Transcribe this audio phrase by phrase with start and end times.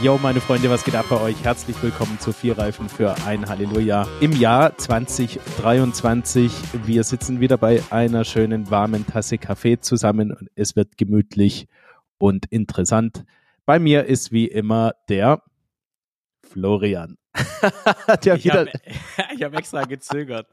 [0.00, 1.42] Yo, meine Freunde, was geht ab bei euch?
[1.42, 6.52] Herzlich willkommen zu Vier Reifen für ein Halleluja im Jahr 2023.
[6.86, 11.66] Wir sitzen wieder bei einer schönen warmen Tasse Kaffee zusammen und es wird gemütlich
[12.16, 13.24] und interessant.
[13.66, 15.42] Bei mir ist wie immer der
[16.44, 17.16] Florian.
[18.24, 18.70] der ich habe
[19.42, 20.46] hab extra gezögert.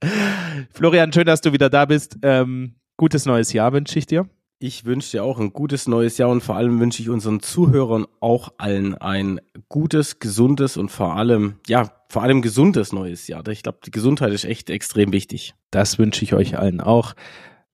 [0.70, 2.16] Florian, schön, dass du wieder da bist.
[2.22, 4.30] Ähm, gutes neues Jahr wünsche ich dir.
[4.58, 8.06] Ich wünsche dir auch ein gutes neues Jahr und vor allem wünsche ich unseren Zuhörern
[8.20, 9.38] auch allen ein
[9.68, 13.46] gutes, gesundes und vor allem, ja, vor allem gesundes neues Jahr.
[13.48, 15.54] Ich glaube, die Gesundheit ist echt extrem wichtig.
[15.70, 17.12] Das wünsche ich euch allen auch.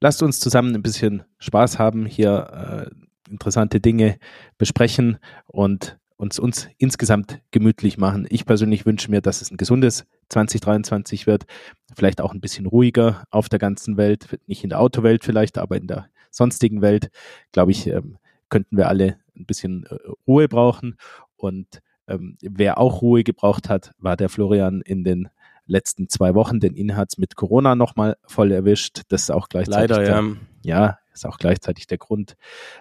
[0.01, 4.19] Lasst uns zusammen ein bisschen Spaß haben, hier äh, interessante Dinge
[4.59, 8.27] besprechen und uns, uns insgesamt gemütlich machen.
[8.29, 11.45] Ich persönlich wünsche mir, dass es ein gesundes 2023 wird,
[11.95, 15.77] vielleicht auch ein bisschen ruhiger auf der ganzen Welt, nicht in der Autowelt vielleicht, aber
[15.77, 17.11] in der sonstigen Welt,
[17.53, 18.19] glaube ich, ähm,
[18.49, 20.97] könnten wir alle ein bisschen äh, Ruhe brauchen.
[21.37, 25.29] Und ähm, wer auch Ruhe gebraucht hat, war der Florian in den
[25.67, 29.03] letzten zwei Wochen, denn ihn hat es mit Corona nochmal voll erwischt.
[29.09, 30.87] Das ist auch gleichzeitig Leider, der, ja.
[30.87, 32.37] ja, ist auch gleichzeitig der Grund,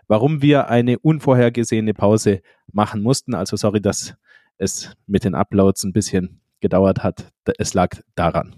[0.07, 3.35] warum wir eine unvorhergesehene Pause machen mussten.
[3.35, 4.15] Also sorry, dass
[4.57, 7.31] es mit den Uploads ein bisschen gedauert hat.
[7.57, 8.55] Es lag daran.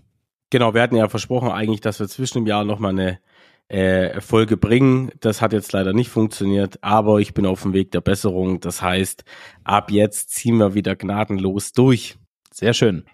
[0.50, 3.20] Genau, wir hatten ja versprochen eigentlich, dass wir zwischen dem Jahr nochmal eine
[3.67, 5.11] äh, Folge bringen.
[5.19, 8.59] Das hat jetzt leider nicht funktioniert, aber ich bin auf dem Weg der Besserung.
[8.59, 9.23] Das heißt,
[9.64, 12.17] ab jetzt ziehen wir wieder gnadenlos durch.
[12.52, 13.06] Sehr schön.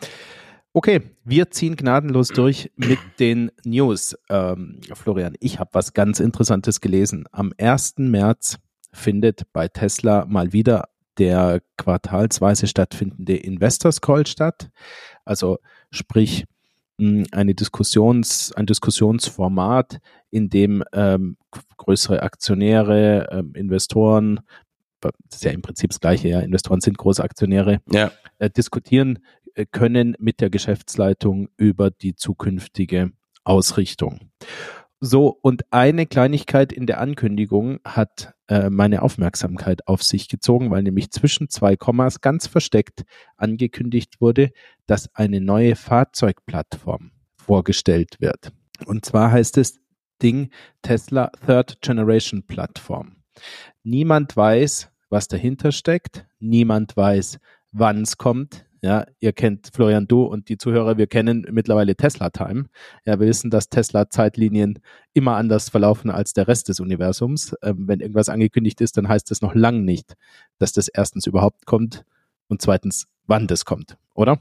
[0.74, 4.16] Okay, wir ziehen gnadenlos durch mit den News.
[4.30, 7.26] Ähm, Florian, ich habe was ganz Interessantes gelesen.
[7.32, 7.96] Am 1.
[7.98, 8.60] März
[8.92, 14.70] findet bei Tesla mal wieder der quartalsweise stattfindende Investors Call statt.
[15.26, 15.60] Also
[15.92, 16.46] sprich,
[17.32, 21.38] eine Diskussions, ein Diskussionsformat, in dem ähm,
[21.78, 24.42] größere Aktionäre, ähm, Investoren,
[25.02, 28.12] das ist ja im Prinzip das Gleiche, ja, Investoren sind große Aktionäre, ja.
[28.38, 29.20] äh, diskutieren
[29.56, 33.12] äh, können mit der Geschäftsleitung über die zukünftige
[33.44, 34.32] Ausrichtung.
[35.02, 40.84] So, und eine Kleinigkeit in der Ankündigung hat äh, meine Aufmerksamkeit auf sich gezogen, weil
[40.84, 43.04] nämlich zwischen zwei Kommas ganz versteckt
[43.38, 44.52] angekündigt wurde,
[44.88, 48.52] dass eine neue Fahrzeugplattform vorgestellt wird.
[48.86, 49.80] Und zwar heißt es
[50.22, 50.50] Ding
[50.82, 53.16] Tesla Third Generation Plattform.
[53.84, 56.26] Niemand weiß, was dahinter steckt.
[56.40, 57.40] Niemand weiß,
[57.72, 58.66] wann es kommt.
[58.82, 62.66] Ja, ihr kennt Florian Du und die Zuhörer, wir kennen mittlerweile Tesla Time.
[63.06, 64.80] Ja, wir wissen, dass Tesla Zeitlinien
[65.14, 67.56] immer anders verlaufen als der Rest des Universums.
[67.62, 70.16] Ähm, wenn irgendwas angekündigt ist, dann heißt das noch lang nicht,
[70.60, 72.06] dass das erstens überhaupt kommt
[72.48, 74.40] und zweitens, wann das kommt, oder?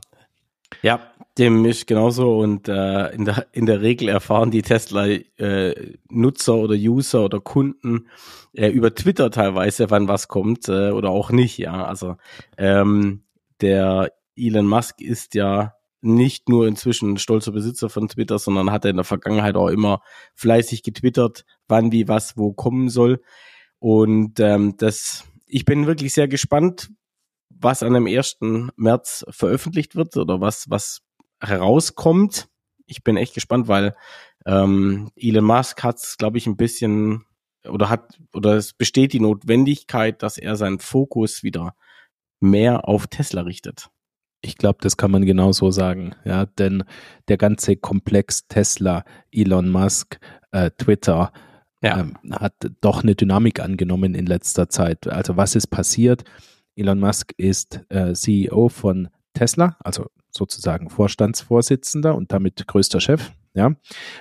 [0.82, 1.00] Ja,
[1.38, 6.74] dem ist genauso und äh, in, der, in der Regel erfahren die Tesla-Nutzer äh, oder
[6.74, 8.08] User oder Kunden
[8.52, 11.58] äh, über Twitter teilweise, wann was kommt äh, oder auch nicht.
[11.58, 12.16] Ja, also
[12.56, 13.22] ähm,
[13.60, 18.90] der Elon Musk ist ja nicht nur inzwischen stolzer Besitzer von Twitter, sondern hat er
[18.90, 20.00] in der Vergangenheit auch immer
[20.34, 23.20] fleißig getwittert, wann, wie, was, wo kommen soll.
[23.80, 26.90] Und ähm, das, ich bin wirklich sehr gespannt,
[27.48, 28.38] was an dem 1.
[28.76, 31.02] März veröffentlicht wird oder was, was
[31.40, 32.48] herauskommt.
[32.86, 33.96] Ich bin echt gespannt, weil
[34.46, 37.24] ähm, Elon Musk hat es, glaube ich, ein bisschen
[37.66, 41.74] oder hat oder es besteht die Notwendigkeit, dass er seinen Fokus wieder
[42.40, 43.90] mehr auf Tesla richtet.
[44.40, 46.84] Ich glaube, das kann man genau so sagen, ja, denn
[47.28, 50.18] der ganze Komplex Tesla, Elon Musk,
[50.52, 51.32] äh, Twitter
[51.82, 52.00] ja.
[52.00, 55.08] ähm, hat doch eine Dynamik angenommen in letzter Zeit.
[55.08, 56.24] Also was ist passiert?
[56.76, 63.32] Elon Musk ist äh, CEO von Tesla, also sozusagen Vorstandsvorsitzender und damit größter Chef.
[63.54, 63.72] Ja,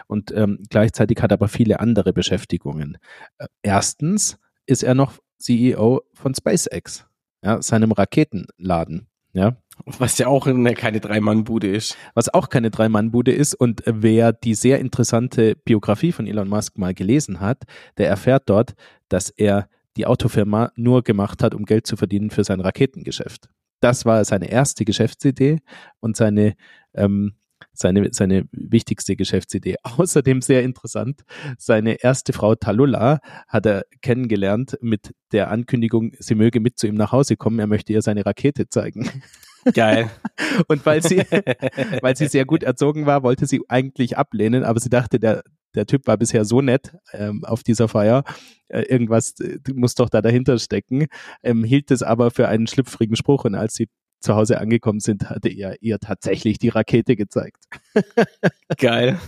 [0.07, 2.97] und ähm, gleichzeitig hat er aber viele andere Beschäftigungen.
[3.38, 7.06] Äh, erstens ist er noch CEO von SpaceX,
[7.44, 9.07] ja, seinem Raketenladen.
[9.33, 11.97] Ja, was ja auch eine, keine Drei-Mann-Bude ist.
[12.13, 13.53] Was auch keine Drei-Mann-Bude ist.
[13.55, 17.63] Und wer die sehr interessante Biografie von Elon Musk mal gelesen hat,
[17.97, 18.74] der erfährt dort,
[19.09, 23.50] dass er die Autofirma nur gemacht hat, um Geld zu verdienen für sein Raketengeschäft.
[23.79, 25.59] Das war seine erste Geschäftsidee
[26.00, 26.56] und seine,
[26.94, 27.33] ähm,
[27.74, 29.75] seine, seine wichtigste Geschäftsidee.
[29.83, 31.21] Außerdem sehr interessant,
[31.57, 36.95] seine erste Frau Talula hat er kennengelernt mit der Ankündigung, sie möge mit zu ihm
[36.95, 39.09] nach Hause kommen, er möchte ihr seine Rakete zeigen.
[39.74, 40.09] Geil.
[40.68, 41.18] Und weil sie,
[42.01, 45.44] weil sie sehr gut erzogen war, wollte sie eigentlich ablehnen, aber sie dachte, der,
[45.75, 48.24] der Typ war bisher so nett ähm, auf dieser Feier,
[48.69, 51.07] äh, irgendwas äh, muss doch da dahinter stecken,
[51.44, 53.88] ähm, hielt es aber für einen schlüpfrigen Spruch und als sie
[54.19, 57.63] zu Hause angekommen sind, hatte er ihr tatsächlich die Rakete gezeigt.
[58.77, 59.19] Geil.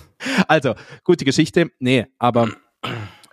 [0.48, 0.74] Also,
[1.04, 1.70] gute Geschichte.
[1.80, 2.50] Nee, aber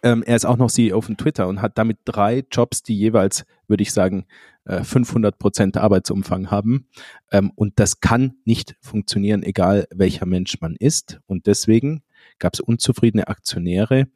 [0.02, 3.44] ähm, er ist auch noch CEO von Twitter und hat damit drei Jobs, die jeweils,
[3.68, 4.26] würde ich sagen,
[4.66, 6.88] äh, 500 Prozent Arbeitsumfang haben.
[7.32, 11.20] Ähm, und das kann nicht funktionieren, egal welcher Mensch man ist.
[11.26, 12.02] Und deswegen
[12.38, 14.08] gab es unzufriedene Aktionäre,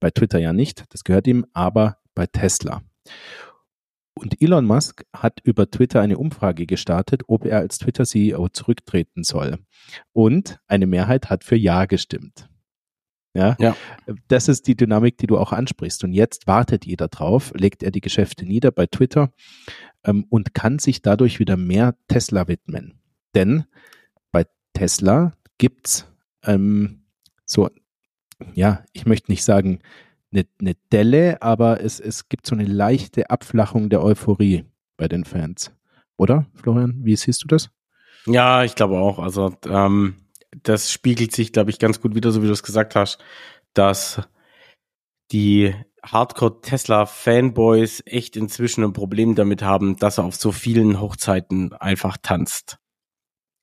[0.00, 2.82] bei Twitter ja nicht, das gehört ihm, aber bei Tesla.
[4.14, 9.58] Und Elon Musk hat über Twitter eine Umfrage gestartet, ob er als Twitter-CEO zurücktreten soll.
[10.12, 12.48] Und eine Mehrheit hat für Ja gestimmt.
[13.34, 13.56] Ja?
[13.58, 13.76] ja,
[14.28, 16.04] das ist die Dynamik, die du auch ansprichst.
[16.04, 19.32] Und jetzt wartet jeder drauf, legt er die Geschäfte nieder bei Twitter
[20.04, 23.00] ähm, und kann sich dadurch wieder mehr Tesla widmen.
[23.34, 23.64] Denn
[24.32, 24.44] bei
[24.74, 26.06] Tesla gibt's
[26.44, 27.04] ähm,
[27.46, 27.70] so,
[28.54, 29.80] ja, ich möchte nicht sagen
[30.32, 34.64] eine, eine Delle, aber es, es gibt so eine leichte Abflachung der Euphorie
[34.96, 35.72] bei den Fans.
[36.16, 37.00] Oder, Florian?
[37.02, 37.70] Wie siehst du das?
[38.26, 39.18] Ja, ich glaube auch.
[39.18, 40.16] Also ähm,
[40.62, 43.18] das spiegelt sich, glaube ich, ganz gut wieder, so wie du es gesagt hast,
[43.74, 44.20] dass
[45.30, 52.16] die Hardcore-Tesla-Fanboys echt inzwischen ein Problem damit haben, dass er auf so vielen Hochzeiten einfach
[52.20, 52.78] tanzt.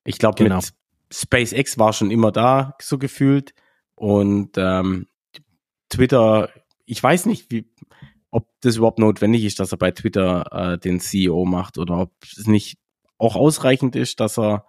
[0.03, 0.57] Ich glaube, genau.
[0.57, 0.73] mit
[1.11, 3.53] SpaceX war schon immer da, so gefühlt.
[3.95, 5.07] Und ähm,
[5.89, 6.49] Twitter,
[6.85, 7.69] ich weiß nicht, wie,
[8.31, 12.11] ob das überhaupt notwendig ist, dass er bei Twitter äh, den CEO macht oder ob
[12.23, 12.79] es nicht
[13.17, 14.65] auch ausreichend ist, dass er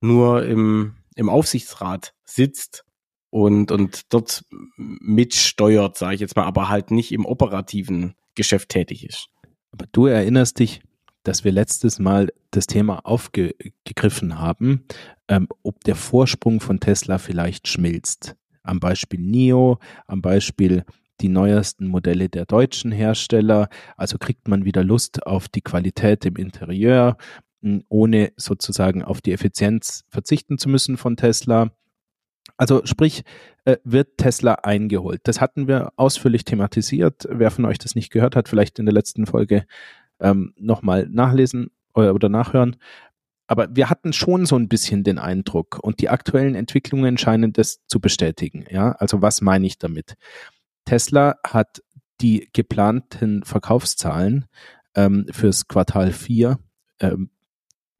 [0.00, 2.84] nur im im Aufsichtsrat sitzt
[3.30, 4.44] und, und dort
[4.76, 9.28] mitsteuert, sage ich jetzt mal, aber halt nicht im operativen Geschäft tätig ist.
[9.72, 10.82] Aber du erinnerst dich,
[11.24, 14.84] dass wir letztes Mal das Thema aufgegriffen haben,
[15.28, 18.36] ähm, ob der Vorsprung von Tesla vielleicht schmilzt.
[18.62, 20.84] Am Beispiel NIO, am Beispiel
[21.20, 23.68] die neuesten Modelle der deutschen Hersteller.
[23.96, 27.16] Also kriegt man wieder Lust auf die Qualität im Interieur,
[27.88, 31.70] ohne sozusagen auf die Effizienz verzichten zu müssen von Tesla.
[32.56, 33.24] Also sprich,
[33.64, 35.20] äh, wird Tesla eingeholt.
[35.24, 37.26] Das hatten wir ausführlich thematisiert.
[37.30, 39.66] Wer von euch das nicht gehört hat, vielleicht in der letzten Folge
[40.20, 42.76] ähm, nochmal nachlesen oder, oder nachhören.
[43.48, 47.80] Aber wir hatten schon so ein bisschen den Eindruck und die aktuellen Entwicklungen scheinen das
[47.86, 48.66] zu bestätigen.
[48.70, 50.14] Ja, also was meine ich damit?
[50.84, 51.82] Tesla hat
[52.20, 54.46] die geplanten Verkaufszahlen
[54.94, 56.58] ähm, fürs Quartal 4
[57.00, 57.30] ähm,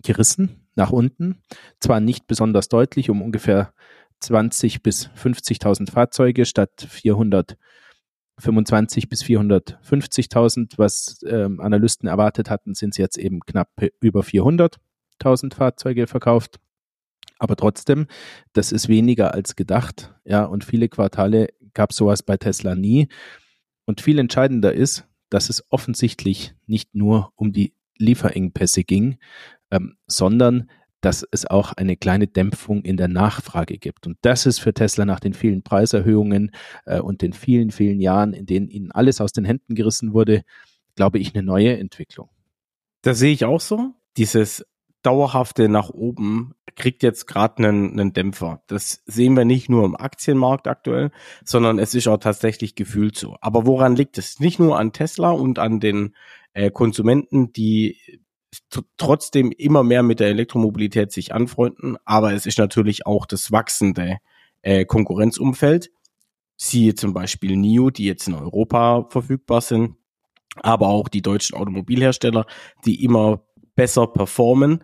[0.07, 1.43] gerissen nach unten.
[1.81, 3.73] Zwar nicht besonders deutlich, um ungefähr
[4.21, 12.97] 20 bis 50.000 Fahrzeuge statt 425 bis 450.000, was ähm, Analysten erwartet hatten, sind es
[12.97, 13.71] jetzt eben knapp
[14.01, 16.61] über 400.000 Fahrzeuge verkauft.
[17.39, 18.07] Aber trotzdem,
[18.55, 20.15] das ist weniger als gedacht.
[20.25, 23.09] Ja, und viele Quartale gab sowas bei Tesla nie.
[23.85, 29.19] Und viel entscheidender ist, dass es offensichtlich nicht nur um die Lieferengpässe ging,
[29.71, 30.71] ähm, sondern
[31.01, 34.07] dass es auch eine kleine Dämpfung in der Nachfrage gibt.
[34.07, 36.51] Und das ist für Tesla nach den vielen Preiserhöhungen
[36.85, 40.43] äh, und den vielen, vielen Jahren, in denen ihnen alles aus den Händen gerissen wurde,
[40.97, 42.31] glaube ich, eine neue Entwicklung.
[43.03, 43.95] Das sehe ich auch so.
[44.17, 44.65] Dieses
[45.03, 48.63] dauerhafte nach oben kriegt jetzt gerade einen, einen Dämpfer.
[48.67, 51.13] Das sehen wir nicht nur im Aktienmarkt aktuell,
[51.45, 53.37] sondern es ist auch tatsächlich gefühlt so.
[53.41, 54.41] Aber woran liegt es?
[54.41, 56.17] Nicht nur an Tesla und an den
[56.55, 57.99] äh, Konsumenten, die
[58.97, 64.19] trotzdem immer mehr mit der Elektromobilität sich anfreunden, aber es ist natürlich auch das wachsende
[64.63, 65.91] äh, Konkurrenzumfeld.
[66.57, 69.97] Siehe zum Beispiel NIO, die jetzt in Europa verfügbar sind,
[70.57, 72.47] aber auch die deutschen Automobilhersteller,
[72.85, 73.43] die immer
[73.75, 74.83] besser performen.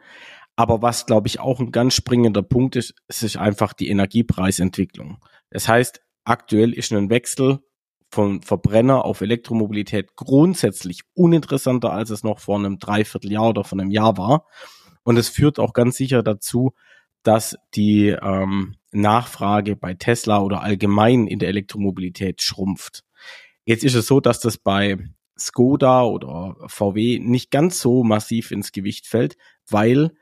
[0.54, 5.18] Aber was, glaube ich, auch ein ganz springender Punkt ist, ist einfach die Energiepreisentwicklung.
[5.50, 7.60] Das heißt, aktuell ist ein Wechsel
[8.12, 13.90] von Verbrenner auf Elektromobilität grundsätzlich uninteressanter, als es noch vor einem Dreivierteljahr oder vor einem
[13.90, 14.46] Jahr war.
[15.02, 16.74] Und es führt auch ganz sicher dazu,
[17.22, 23.02] dass die ähm, Nachfrage bei Tesla oder allgemein in der Elektromobilität schrumpft.
[23.64, 24.98] Jetzt ist es so, dass das bei
[25.38, 29.38] Skoda oder VW nicht ganz so massiv ins Gewicht fällt,
[29.70, 30.12] weil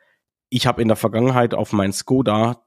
[0.49, 2.62] ich habe in der Vergangenheit auf mein Skoda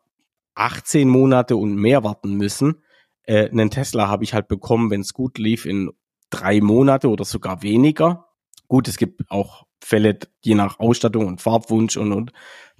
[0.56, 2.83] 18 Monate und mehr warten müssen,
[3.26, 5.92] äh, einen Tesla habe ich halt bekommen, wenn es gut lief, in
[6.30, 8.28] drei Monate oder sogar weniger.
[8.68, 12.32] Gut, es gibt auch Fälle, je nach Ausstattung und Farbwunsch und, und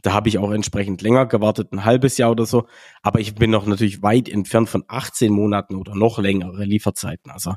[0.02, 2.68] da habe ich auch entsprechend länger gewartet, ein halbes Jahr oder so.
[3.02, 7.32] Aber ich bin noch natürlich weit entfernt von 18 Monaten oder noch längere Lieferzeiten.
[7.32, 7.56] Also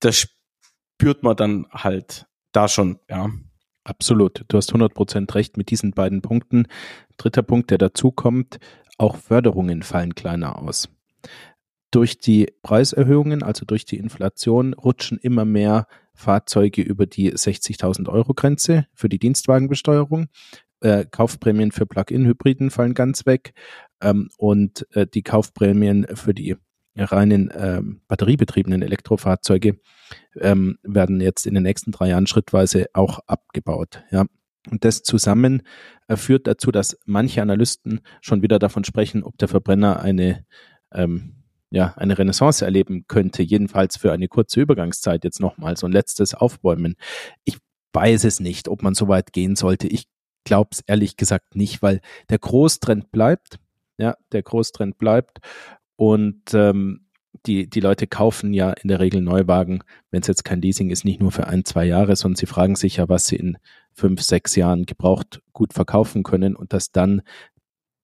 [0.00, 0.28] das
[0.96, 3.30] spürt man dann halt da schon, ja.
[3.84, 4.44] Absolut.
[4.46, 6.68] Du hast 100% recht mit diesen beiden Punkten.
[7.16, 8.60] Dritter Punkt, der dazu kommt,
[8.96, 10.88] auch Förderungen fallen kleiner aus
[11.92, 18.34] durch die Preiserhöhungen, also durch die Inflation, rutschen immer mehr Fahrzeuge über die 60.000 Euro
[18.34, 20.26] Grenze für die Dienstwagenbesteuerung.
[20.80, 23.52] Äh, Kaufprämien für Plug-in-Hybriden fallen ganz weg
[24.00, 26.56] ähm, und äh, die Kaufprämien für die
[26.96, 29.78] reinen ähm, batteriebetriebenen Elektrofahrzeuge
[30.36, 34.02] ähm, werden jetzt in den nächsten drei Jahren schrittweise auch abgebaut.
[34.70, 35.62] Und das zusammen
[36.08, 40.44] äh, führt dazu, dass manche Analysten schon wieder davon sprechen, ob der Verbrenner eine,
[41.72, 46.34] ja, eine Renaissance erleben könnte, jedenfalls für eine kurze Übergangszeit jetzt nochmal so ein letztes
[46.34, 46.96] Aufbäumen.
[47.44, 47.56] Ich
[47.94, 49.88] weiß es nicht, ob man so weit gehen sollte.
[49.88, 50.04] Ich
[50.44, 53.58] glaube es ehrlich gesagt nicht, weil der Großtrend bleibt.
[53.96, 55.38] Ja, der Großtrend bleibt.
[55.96, 57.06] Und ähm,
[57.46, 61.06] die, die Leute kaufen ja in der Regel Neuwagen, wenn es jetzt kein Leasing ist,
[61.06, 63.56] nicht nur für ein, zwei Jahre, sondern sie fragen sich ja, was sie in
[63.94, 67.22] fünf, sechs Jahren gebraucht gut verkaufen können und dass dann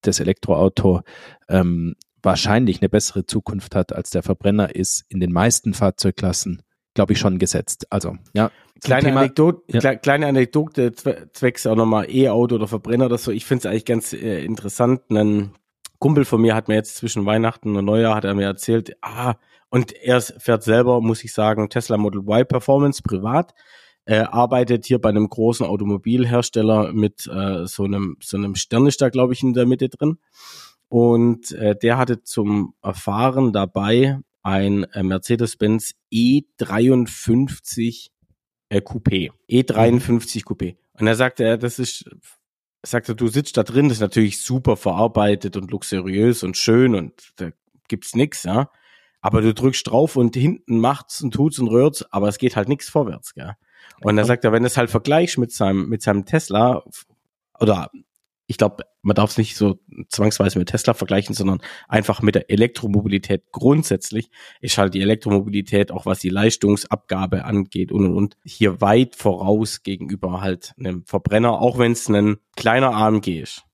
[0.01, 1.01] das Elektroauto
[1.49, 6.61] ähm, wahrscheinlich eine bessere Zukunft hat als der Verbrenner ist in den meisten Fahrzeugklassen,
[6.93, 7.87] glaube ich, schon gesetzt.
[7.89, 8.51] Also, ja.
[8.81, 9.95] Kleine, Thema, Anekdote, ja.
[9.95, 13.31] kleine Anekdote zwecks auch nochmal E-Auto oder Verbrenner oder so.
[13.31, 15.01] Ich finde es eigentlich ganz äh, interessant.
[15.09, 15.51] Ein
[15.99, 19.35] Kumpel von mir hat mir jetzt zwischen Weihnachten und Neujahr hat er mir erzählt, ah,
[19.69, 23.53] und er fährt selber, muss ich sagen, Tesla Model Y Performance privat.
[24.05, 29.01] Er arbeitet hier bei einem großen Automobilhersteller mit äh, so einem so einem Stern ist
[29.01, 30.17] da glaube ich in der Mitte drin
[30.89, 38.09] und äh, der hatte zum Erfahren dabei ein äh, Mercedes-Benz E53
[38.69, 42.09] äh, Coupé, E53 Coupé und er sagte, er, das ist
[42.81, 46.95] sagt er, du sitzt da drin, das ist natürlich super verarbeitet und luxuriös und schön
[46.95, 47.49] und da
[47.87, 48.69] gibt's nix, ja.
[49.21, 52.69] Aber du drückst drauf und hinten macht's und tut's und rührt's, aber es geht halt
[52.69, 53.55] nichts vorwärts, gell.
[54.01, 56.83] Und er sagt er, wenn du es halt vergleichst mit seinem, mit seinem Tesla,
[57.59, 57.91] oder
[58.49, 62.49] ich glaube, man darf es nicht so zwangsweise mit Tesla vergleichen, sondern einfach mit der
[62.49, 68.81] Elektromobilität grundsätzlich ist halt die Elektromobilität, auch was die Leistungsabgabe angeht und und und, hier
[68.81, 73.65] weit voraus gegenüber halt einem Verbrenner, auch wenn es ein kleiner AMG ist.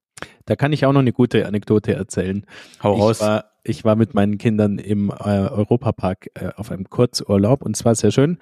[0.43, 2.45] Da kann ich auch noch eine gute Anekdote erzählen.
[2.83, 3.21] Hau raus.
[3.21, 7.77] Ich war, ich war mit meinen Kindern im äh, Europapark äh, auf einem Kurzurlaub und
[7.77, 8.39] zwar sehr schön.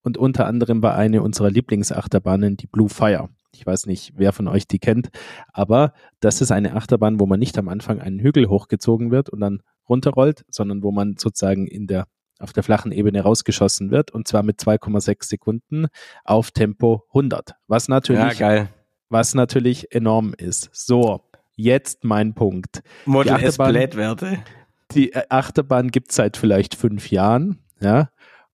[0.00, 3.28] Und unter anderem war eine unserer Lieblingsachterbahnen die Blue Fire.
[3.58, 5.08] Ich weiß nicht, wer von euch die kennt,
[5.52, 9.40] aber das ist eine Achterbahn, wo man nicht am Anfang einen Hügel hochgezogen wird und
[9.40, 12.06] dann runterrollt, sondern wo man sozusagen in der
[12.38, 15.88] auf der flachen Ebene rausgeschossen wird und zwar mit 2,6 Sekunden
[16.24, 18.68] auf Tempo 100, was natürlich ja,
[19.08, 20.70] was natürlich enorm ist.
[20.72, 21.20] So,
[21.56, 22.82] jetzt mein Punkt.
[23.06, 24.44] Model die Achterbahn.
[24.92, 28.10] Die Achterbahn gibt es seit vielleicht fünf Jahren, ja.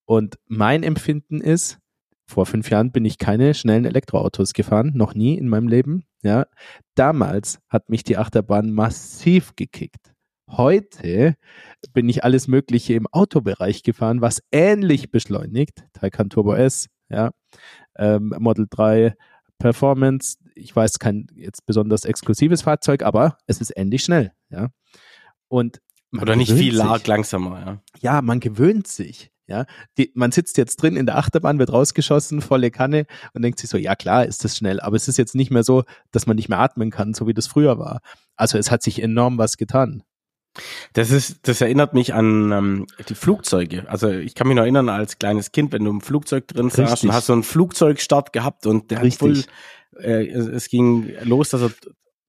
[0.06, 1.78] Und mein Empfinden ist,
[2.34, 6.04] vor fünf Jahren bin ich keine schnellen Elektroautos gefahren, noch nie in meinem Leben.
[6.22, 6.46] Ja,
[6.96, 10.12] damals hat mich die Achterbahn massiv gekickt.
[10.50, 11.36] Heute
[11.92, 15.84] bin ich alles Mögliche im Autobereich gefahren, was ähnlich beschleunigt.
[15.92, 17.30] Taycan Turbo S, ja,
[17.96, 19.14] ähm, Model 3
[19.58, 20.36] Performance.
[20.56, 24.70] Ich weiß kein jetzt besonders exklusives Fahrzeug, aber es ist ähnlich schnell, ja.
[25.48, 25.80] Und
[26.20, 27.06] oder nicht viel sich.
[27.06, 27.82] langsamer, ja.
[28.00, 29.30] Ja, man gewöhnt sich.
[29.46, 29.66] Ja,
[29.98, 33.68] die, man sitzt jetzt drin in der Achterbahn, wird rausgeschossen, volle Kanne und denkt sich
[33.68, 36.36] so, ja klar, ist das schnell, aber es ist jetzt nicht mehr so, dass man
[36.36, 38.00] nicht mehr atmen kann, so wie das früher war.
[38.36, 40.02] Also es hat sich enorm was getan.
[40.92, 43.88] Das ist, das erinnert mich an ähm, die Flugzeuge.
[43.88, 47.04] Also ich kann mich noch erinnern als kleines Kind, wenn du im Flugzeug drin saßt
[47.04, 49.38] und hast so einen Flugzeugstart gehabt und der Richtig.
[49.38, 49.48] hat
[49.98, 51.72] voll, äh, es ging los, dass er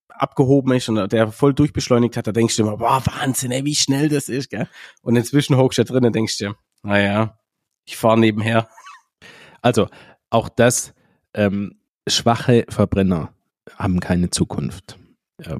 [0.09, 3.75] abgehoben ist und der voll durchbeschleunigt hat, da denkst du immer, boah, Wahnsinn, ey, wie
[3.75, 4.67] schnell das ist, gell?
[5.01, 6.53] Und inzwischen hochst du da drin und denkst du,
[6.85, 7.39] naja,
[7.85, 8.69] ich fahre nebenher.
[9.61, 9.87] Also,
[10.29, 10.93] auch das,
[11.33, 11.75] ähm,
[12.07, 13.33] schwache Verbrenner
[13.77, 14.97] haben keine Zukunft.
[15.43, 15.57] Ja,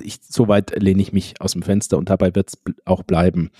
[0.00, 3.50] ich, so weit lehne ich mich aus dem Fenster und dabei wird es auch bleiben.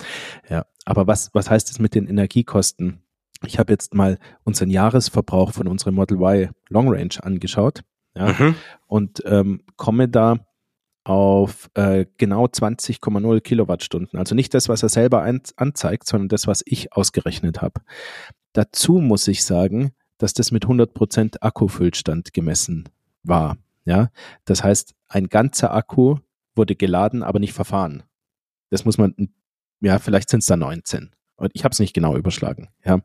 [0.49, 3.01] Ja, aber was, was heißt es mit den Energiekosten?
[3.45, 7.81] Ich habe jetzt mal unseren Jahresverbrauch von unserem Model Y Long Range angeschaut
[8.15, 8.55] ja, mhm.
[8.87, 10.39] und ähm, komme da
[11.03, 14.17] auf äh, genau 20,0 Kilowattstunden.
[14.17, 17.81] Also nicht das, was er selber ein, anzeigt, sondern das, was ich ausgerechnet habe.
[18.53, 22.87] Dazu muss ich sagen, dass das mit 100% Akkufüllstand gemessen
[23.23, 23.57] war.
[23.85, 24.09] Ja,
[24.45, 26.17] das heißt, ein ganzer Akku
[26.55, 28.03] wurde geladen, aber nicht verfahren.
[28.69, 29.33] Das muss man,
[29.81, 31.11] ja, vielleicht sind es da 19.
[31.35, 32.69] Und ich habe es nicht genau überschlagen.
[32.85, 32.99] Ja,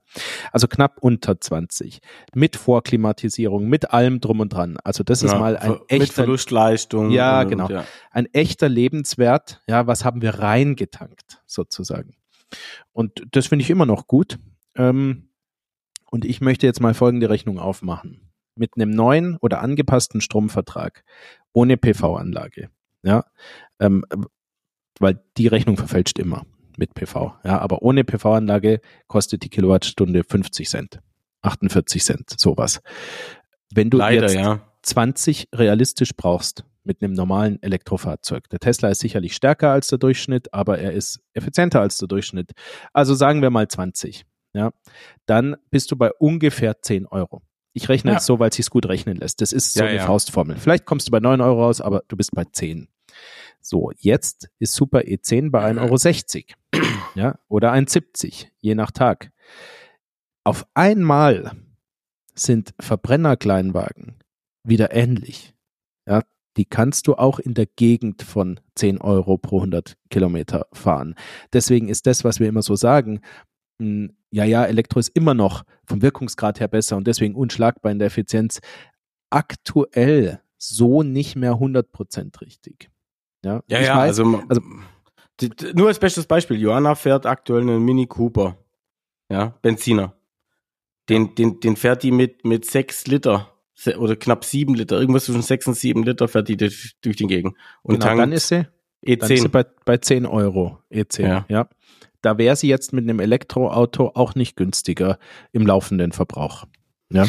[0.52, 2.00] also knapp unter 20
[2.34, 4.76] mit Vorklimatisierung, mit allem drum und dran.
[4.84, 7.10] Also das ja, ist mal ein echter mit Verlustleistung.
[7.10, 7.84] Ja, und, genau, ja.
[8.10, 9.62] ein echter Lebenswert.
[9.66, 12.16] Ja, was haben wir reingetankt sozusagen?
[12.92, 14.38] Und das finde ich immer noch gut.
[14.76, 15.30] Ähm,
[16.10, 21.02] und ich möchte jetzt mal folgende Rechnung aufmachen: Mit einem neuen oder angepassten Stromvertrag
[21.52, 22.70] ohne PV-Anlage.
[23.02, 23.24] Ja,
[23.80, 24.04] ähm,
[24.98, 26.44] weil die Rechnung verfälscht immer
[26.78, 27.34] mit PV.
[27.44, 31.00] Ja, aber ohne PV-Anlage kostet die Kilowattstunde 50 Cent,
[31.42, 32.80] 48 Cent, sowas.
[33.72, 34.60] Wenn du Leider, jetzt ja.
[34.82, 38.48] 20 realistisch brauchst mit einem normalen Elektrofahrzeug.
[38.48, 42.52] Der Tesla ist sicherlich stärker als der Durchschnitt, aber er ist effizienter als der Durchschnitt.
[42.94, 44.24] Also sagen wir mal 20.
[44.54, 44.70] ja,
[45.26, 47.42] dann bist du bei ungefähr 10 Euro.
[47.74, 48.16] Ich rechne Ja.
[48.16, 49.42] jetzt so, weil es sich gut rechnen lässt.
[49.42, 50.06] Das ist so Ja, eine ja.
[50.06, 50.56] Faustformel.
[50.56, 52.88] Vielleicht kommst du bei 9 Euro raus, aber du bist bei 10.
[53.60, 56.86] So, jetzt ist Super E10 bei 1,60 Euro.
[57.14, 59.32] Ja, oder 1,70, je nach Tag.
[60.44, 61.52] Auf einmal
[62.34, 64.22] sind Verbrennerkleinwagen
[64.62, 65.54] wieder ähnlich.
[66.06, 66.22] Ja,
[66.56, 71.14] die kannst du auch in der Gegend von 10 Euro pro 100 Kilometer fahren.
[71.52, 73.20] Deswegen ist das, was wir immer so sagen,
[73.78, 77.98] mh, ja, ja, Elektro ist immer noch vom Wirkungsgrad her besser und deswegen unschlagbar in
[77.98, 78.60] der Effizienz.
[79.30, 82.90] Aktuell so nicht mehr 100% richtig.
[83.44, 84.62] Ja, Ja, ich ja, weiß, also, also-
[85.40, 88.56] die, die, nur als bestes Beispiel, Johanna fährt aktuell einen Mini Cooper,
[89.30, 90.14] ja, Benziner.
[91.08, 93.52] Den, den, den fährt die mit, mit sechs Liter
[93.98, 97.28] oder knapp sieben Liter, irgendwas zwischen sechs und sieben Liter fährt die durch, durch den
[97.28, 97.54] Gegend.
[97.82, 98.66] Und genau, tankt dann ist sie,
[99.02, 99.48] dann ist sie E10.
[99.48, 101.22] bei, bei 10 Euro E10.
[101.22, 101.46] Ja.
[101.48, 101.68] Ja.
[102.20, 105.18] Da wäre sie jetzt mit einem Elektroauto auch nicht günstiger
[105.52, 106.64] im laufenden Verbrauch.
[107.12, 107.26] Ja.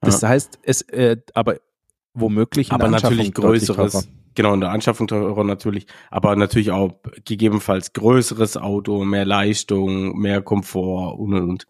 [0.00, 1.60] Das heißt, es, äh, aber
[2.14, 4.08] womöglich aber natürlich größeres.
[4.34, 10.42] Genau, in der Anschaffung teurer natürlich, aber natürlich auch gegebenenfalls größeres Auto, mehr Leistung, mehr
[10.42, 11.66] Komfort und und und.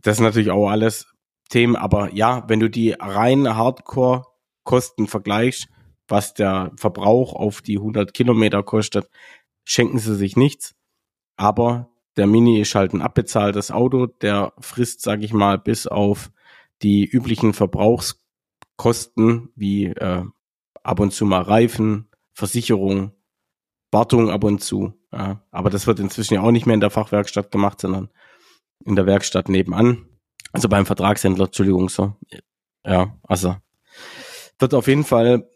[0.00, 1.06] Das sind natürlich auch alles
[1.48, 5.68] Themen, aber ja, wenn du die reinen Hardcore-Kosten vergleichst,
[6.08, 9.08] was der Verbrauch auf die 100 Kilometer kostet,
[9.64, 10.74] schenken sie sich nichts.
[11.36, 16.30] Aber der Mini ist halt ein abbezahltes Auto, der frisst, sag ich mal, bis auf
[16.82, 20.24] die üblichen Verbrauchskosten wie äh,
[20.82, 23.12] ab und zu mal Reifen, Versicherung,
[23.90, 24.94] Wartung ab und zu.
[25.12, 25.44] Ja.
[25.50, 28.08] Aber das wird inzwischen ja auch nicht mehr in der Fachwerkstatt gemacht, sondern
[28.84, 30.06] in der Werkstatt nebenan.
[30.52, 32.16] Also beim Vertragshändler, Entschuldigung, so.
[32.84, 33.56] Ja, also
[34.58, 35.48] wird auf jeden Fall,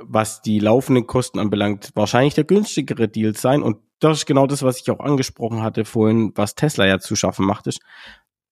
[0.00, 3.62] was die laufenden Kosten anbelangt, wahrscheinlich der günstigere Deal sein.
[3.62, 7.16] Und das ist genau das, was ich auch angesprochen hatte vorhin, was Tesla ja zu
[7.16, 7.80] schaffen macht, ist,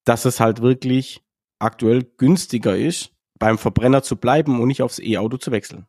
[0.05, 1.23] dass es halt wirklich
[1.59, 5.87] aktuell günstiger ist, beim Verbrenner zu bleiben und nicht aufs E-Auto zu wechseln.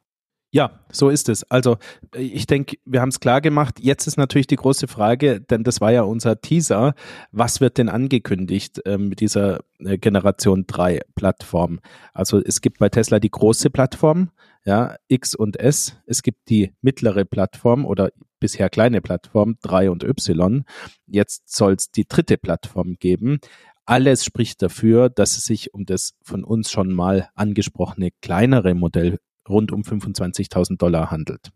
[0.51, 1.43] Ja, so ist es.
[1.51, 1.77] Also
[2.15, 3.79] äh, ich denke, wir haben es klar gemacht.
[3.79, 6.95] Jetzt ist natürlich die große Frage, denn das war ja unser Teaser.
[7.31, 11.79] Was wird denn angekündigt ähm, mit dieser äh, Generation 3 Plattform?
[12.13, 14.31] Also es gibt bei Tesla die große Plattform,
[14.65, 15.97] ja, X und S.
[16.07, 18.09] Es gibt die mittlere Plattform oder
[18.39, 20.63] bisher kleine Plattform 3 und Y.
[21.05, 23.39] Jetzt soll es die dritte Plattform geben.
[23.85, 29.19] Alles spricht dafür, dass es sich um das von uns schon mal angesprochene kleinere Modell
[29.49, 31.51] rund um 25.000 Dollar handelt.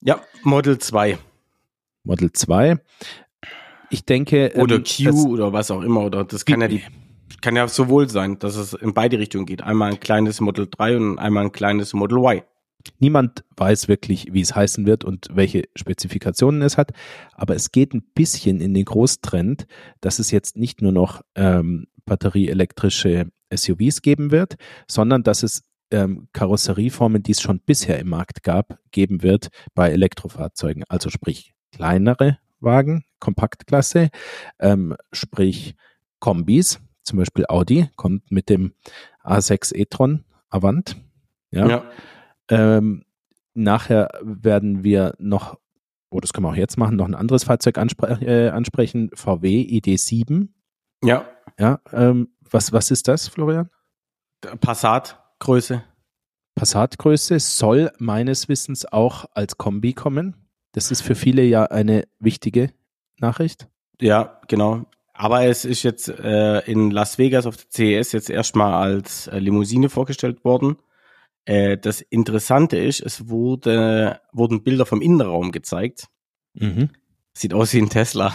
[0.00, 1.18] Ja, Model 2
[2.06, 2.78] Model 2.
[3.90, 4.52] Ich denke.
[4.56, 6.02] oder ähm, Q oder was auch immer.
[6.04, 6.82] Oder das kann ja die,
[7.42, 9.62] kann ja sowohl sein, dass es in beide Richtungen geht.
[9.62, 12.42] Einmal ein kleines Model 3 und einmal ein kleines Model Y.
[13.00, 16.92] Niemand weiß wirklich, wie es heißen wird und welche Spezifikationen es hat,
[17.32, 19.66] aber es geht ein bisschen in den Großtrend,
[20.00, 24.54] dass es jetzt nicht nur noch ähm, batterieelektrische SUVs geben wird,
[24.88, 29.90] sondern dass es ähm, Karosserieformen, die es schon bisher im Markt gab, geben wird bei
[29.90, 30.84] Elektrofahrzeugen.
[30.88, 34.10] Also sprich kleinere Wagen, Kompaktklasse,
[34.58, 35.76] ähm, sprich
[36.18, 38.74] Kombis, zum Beispiel Audi kommt mit dem
[39.22, 40.96] A6 e-tron Avant.
[41.50, 41.84] Ja.
[42.48, 43.04] Ähm,
[43.54, 45.58] nachher werden wir noch,
[46.10, 49.62] oh, das können wir auch jetzt machen, noch ein anderes Fahrzeug anspre äh, ansprechen, VW
[49.62, 50.48] ID7.
[51.02, 51.28] ja.
[51.58, 53.70] Ja, ähm, was, was ist das, Florian?
[54.60, 55.82] Passat Größe.
[56.54, 60.34] Passatgröße soll meines Wissens auch als Kombi kommen.
[60.72, 62.70] Das ist für viele ja eine wichtige
[63.18, 63.68] Nachricht.
[64.00, 64.86] Ja, genau.
[65.12, 69.38] Aber es ist jetzt äh, in Las Vegas auf der CES jetzt erstmal als äh,
[69.38, 70.76] Limousine vorgestellt worden.
[71.46, 76.08] Äh, das Interessante ist, es wurde, wurden Bilder vom Innenraum gezeigt.
[76.54, 76.90] Mhm.
[77.32, 78.34] Sieht aus wie ein Tesla.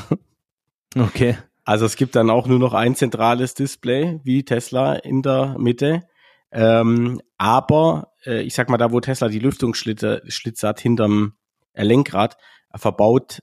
[0.95, 1.37] Okay.
[1.63, 6.03] Also es gibt dann auch nur noch ein zentrales Display wie Tesla in der Mitte.
[6.51, 11.33] Ähm, aber äh, ich sag mal, da wo Tesla die Lüftungsschlitze Schlitze hat hinterm
[11.73, 12.37] äh, Lenkrad,
[12.75, 13.39] verbaut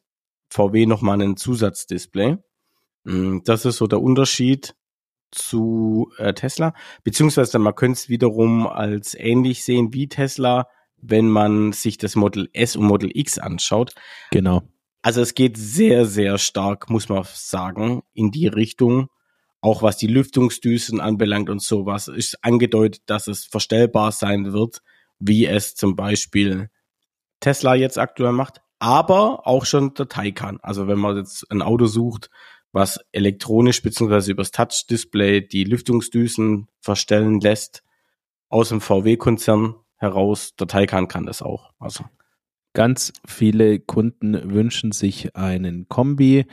[0.50, 2.36] VW nochmal einen Zusatzdisplay.
[3.04, 4.74] Mm, Das ist so der Unterschied
[5.30, 6.74] zu äh, Tesla.
[7.04, 12.48] Beziehungsweise man könnte es wiederum als ähnlich sehen wie Tesla, wenn man sich das Model
[12.52, 13.94] S und Model X anschaut.
[14.30, 14.62] Genau.
[15.02, 19.08] Also es geht sehr, sehr stark, muss man sagen, in die Richtung.
[19.60, 24.82] Auch was die Lüftungsdüsen anbelangt und sowas, ist angedeutet, dass es verstellbar sein wird,
[25.18, 26.70] wie es zum Beispiel
[27.40, 30.58] Tesla jetzt aktuell macht, aber auch schon der Taycan.
[30.62, 32.30] Also wenn man jetzt ein Auto sucht,
[32.72, 37.82] was elektronisch beziehungsweise übers Touch-Display die Lüftungsdüsen verstellen lässt,
[38.48, 41.72] aus dem VW-Konzern heraus, der Taycan kann das auch.
[41.78, 42.04] Also
[42.78, 46.46] Ganz viele Kunden wünschen sich einen Kombi.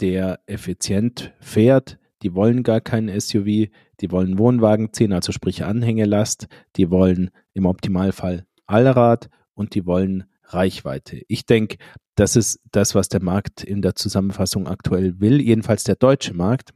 [0.00, 1.99] der effizient fährt.
[2.22, 3.68] Die wollen gar keinen SUV,
[4.00, 10.24] die wollen Wohnwagen ziehen, also sprich Anhängelast, die wollen im Optimalfall Allrad und die wollen
[10.44, 11.22] Reichweite.
[11.28, 11.78] Ich denke,
[12.14, 16.72] das ist das, was der Markt in der Zusammenfassung aktuell will, jedenfalls der deutsche Markt.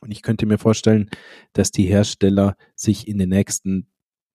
[0.00, 1.10] Und ich könnte mir vorstellen,
[1.52, 3.86] dass die Hersteller sich in den nächsten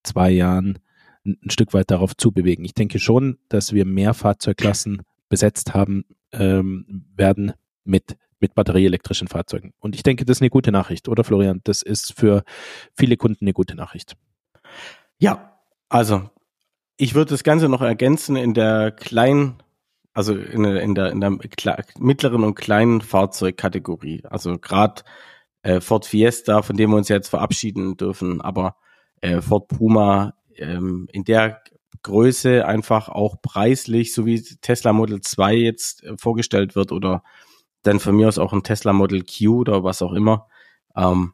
[0.03, 0.79] zwei Jahren
[1.25, 2.63] ein, Stück weit darauf zubewegen.
[2.63, 9.73] Ich denke schon, dass wir mehr Fahrzeugklassen besetzt haben ähm, werden mit mit batterieelektrischen Fahrzeugen.
[9.79, 11.61] Und ich denke, das ist eine gute Nachricht, oder Florian?
[11.63, 12.43] Das ist für
[12.95, 14.15] viele Kunden eine gute Nachricht.
[15.17, 16.29] Ja, also
[16.97, 19.61] ich würde das Ganze noch ergänzen in der kleinen,
[20.13, 21.37] also in in der, in der
[21.99, 24.23] mittleren und kleinen Fahrzeugkategorie.
[24.25, 25.03] Also gerade
[25.61, 28.77] äh, Ford Fiesta, von dem wir uns jetzt verabschieden dürfen, aber
[29.21, 31.61] äh, Ford Puma ähm, in der
[32.03, 37.23] Größe einfach auch preislich, so wie Tesla Model 2 jetzt äh, vorgestellt wird oder
[37.87, 40.47] dann von mir aus auch ein Tesla Model Q oder was auch immer,
[40.95, 41.33] ähm,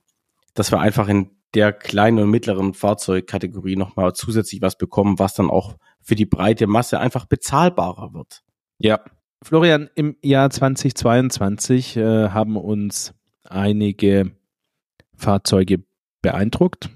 [0.53, 5.49] dass wir einfach in der kleinen und mittleren Fahrzeugkategorie nochmal zusätzlich was bekommen, was dann
[5.49, 8.43] auch für die breite Masse einfach bezahlbarer wird.
[8.79, 8.99] Ja.
[9.43, 13.13] Florian, im Jahr 2022 äh, haben uns
[13.43, 14.31] einige
[15.15, 15.83] Fahrzeuge
[16.21, 16.89] beeindruckt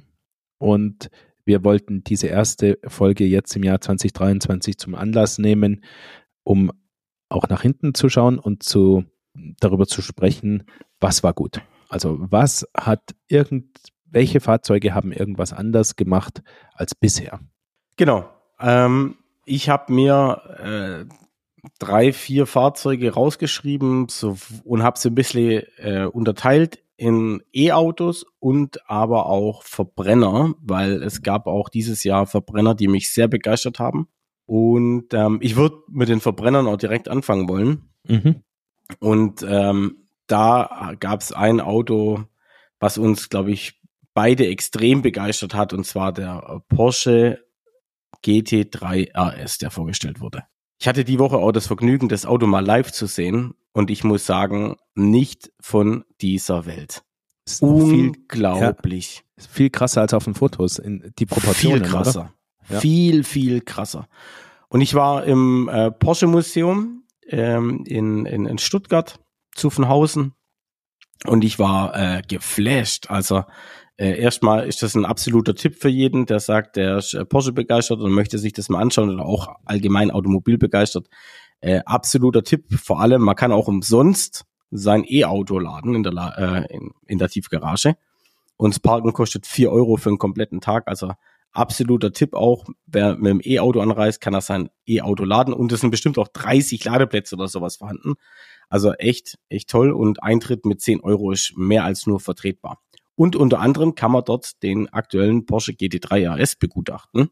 [0.58, 1.10] und
[1.46, 5.84] wir wollten diese erste Folge jetzt im Jahr 2023 zum Anlass nehmen,
[6.44, 6.72] um
[7.30, 9.06] auch nach hinten zu schauen und zu,
[9.60, 10.64] darüber zu sprechen,
[11.00, 11.62] was war gut.
[11.90, 17.40] Also was hat irgend, welche Fahrzeuge haben irgendwas anders gemacht als bisher?
[17.96, 18.30] Genau.
[18.60, 21.14] Ähm, ich habe mir äh,
[21.80, 28.90] drei, vier Fahrzeuge rausgeschrieben so, und habe sie ein bisschen äh, unterteilt in E-Autos und
[28.90, 34.08] aber auch Verbrenner, weil es gab auch dieses Jahr Verbrenner, die mich sehr begeistert haben.
[34.46, 37.90] Und ähm, ich würde mit den Verbrennern auch direkt anfangen wollen.
[38.08, 38.42] Mhm.
[39.00, 42.24] Und ähm, da gab es ein Auto,
[42.80, 43.82] was uns, glaube ich,
[44.14, 47.46] beide extrem begeistert hat, und zwar der Porsche
[48.26, 50.44] GT3 RS, der vorgestellt wurde.
[50.80, 54.04] Ich hatte die Woche auch das Vergnügen, das Auto mal live zu sehen und ich
[54.04, 57.04] muss sagen, nicht von dieser Welt.
[57.62, 59.24] Unglaublich.
[59.36, 60.80] Viel, ja, viel krasser als auf den Fotos.
[60.80, 61.84] In die Proportionen.
[61.84, 62.34] Viel krasser.
[62.70, 62.80] Ja.
[62.80, 64.08] Viel, viel krasser.
[64.68, 69.20] Und ich war im äh, Porsche Museum ähm, in, in, in Stuttgart,
[69.56, 70.34] Zuffenhausen.
[71.26, 73.10] Und ich war äh, geflasht.
[73.10, 73.44] Also
[73.98, 77.52] äh, erstmal ist das ein absoluter Tipp für jeden, der sagt, der ist äh, Porsche
[77.52, 81.08] begeistert und möchte sich das mal anschauen oder auch allgemein Automobil begeistert.
[81.60, 82.66] Äh, absoluter Tipp.
[82.80, 87.30] Vor allem, man kann auch umsonst sein E-Auto laden in der, äh, in, in der
[87.30, 87.96] Tiefgarage.
[88.58, 90.88] Und das Parken kostet vier Euro für einen kompletten Tag.
[90.88, 91.14] Also
[91.58, 92.66] absoluter Tipp auch.
[92.86, 95.54] Wer mit dem E-Auto anreist, kann er sein E-Auto laden.
[95.54, 98.16] Und es sind bestimmt auch 30 Ladeplätze oder sowas vorhanden.
[98.70, 99.92] Also echt, echt toll.
[99.92, 102.82] Und Eintritt mit 10 Euro ist mehr als nur vertretbar.
[103.16, 107.32] Und unter anderem kann man dort den aktuellen Porsche GT3 RS begutachten.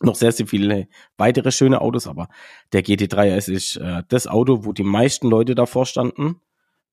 [0.00, 2.28] Noch sehr, sehr viele weitere schöne Autos, aber
[2.72, 6.40] der GT3 RS ist äh, das Auto, wo die meisten Leute davor standen,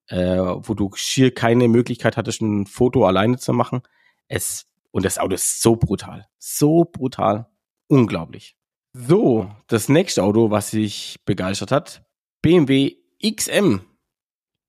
[0.08, 3.82] äh, wo du schier keine Möglichkeit hattest, ein Foto alleine zu machen.
[4.28, 6.28] Es, und das Auto ist so brutal.
[6.38, 7.48] So brutal.
[7.88, 8.56] Unglaublich.
[8.94, 12.04] So, das nächste Auto, was sich begeistert hat,
[12.42, 13.82] BMW XM.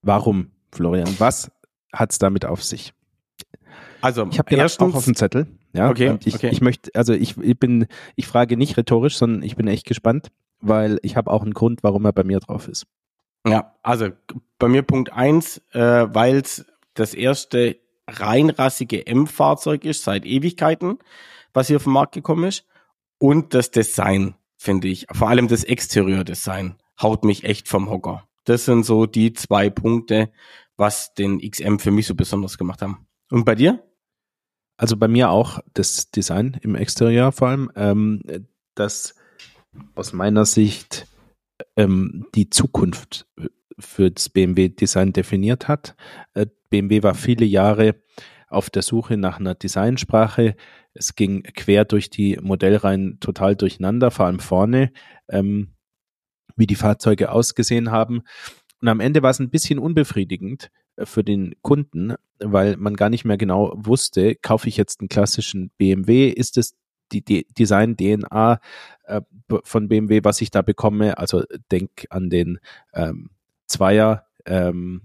[0.02, 1.14] Warum, Florian?
[1.18, 1.50] Was
[1.92, 2.92] hat's damit auf sich?
[4.00, 5.46] Also ich habe den auch auf dem Zettel.
[5.72, 6.48] Ja, okay, ich, okay.
[6.50, 10.28] ich möchte, also ich, ich bin, ich frage nicht rhetorisch, sondern ich bin echt gespannt,
[10.60, 12.86] weil ich habe auch einen Grund, warum er bei mir drauf ist.
[13.46, 14.08] Ja, also
[14.58, 17.76] bei mir Punkt eins, äh, weil es das erste
[18.10, 20.98] reinrassige M-Fahrzeug ist seit Ewigkeiten,
[21.52, 22.66] was hier auf den Markt gekommen ist.
[23.18, 28.26] Und das Design, finde ich, vor allem das Exterieur-Design, haut mich echt vom Hocker.
[28.44, 30.30] Das sind so die zwei Punkte,
[30.76, 33.06] was den XM für mich so besonders gemacht haben.
[33.30, 33.82] Und bei dir?
[34.76, 38.22] Also bei mir auch das Design im Exterieur vor allem, ähm,
[38.74, 39.14] das
[39.94, 41.06] aus meiner Sicht
[41.76, 43.26] ähm, die Zukunft
[43.80, 45.96] für das BMW-Design definiert hat.
[46.34, 47.96] Äh, BMW war viele Jahre
[48.48, 50.56] auf der Suche nach einer Designsprache.
[50.94, 54.92] Es ging quer durch die Modellreihen total durcheinander, vor allem vorne,
[55.28, 55.74] ähm,
[56.56, 58.22] wie die Fahrzeuge ausgesehen haben.
[58.80, 60.70] Und am Ende war es ein bisschen unbefriedigend,
[61.04, 65.70] für den Kunden, weil man gar nicht mehr genau wusste, kaufe ich jetzt einen klassischen
[65.78, 66.74] BMW, ist es
[67.12, 68.60] die, die Design-DNA
[69.04, 69.20] äh,
[69.64, 71.18] von BMW, was ich da bekomme.
[71.18, 72.58] Also denk an den
[72.94, 73.30] ähm,
[73.70, 74.26] Zweier.
[74.46, 75.02] Ähm,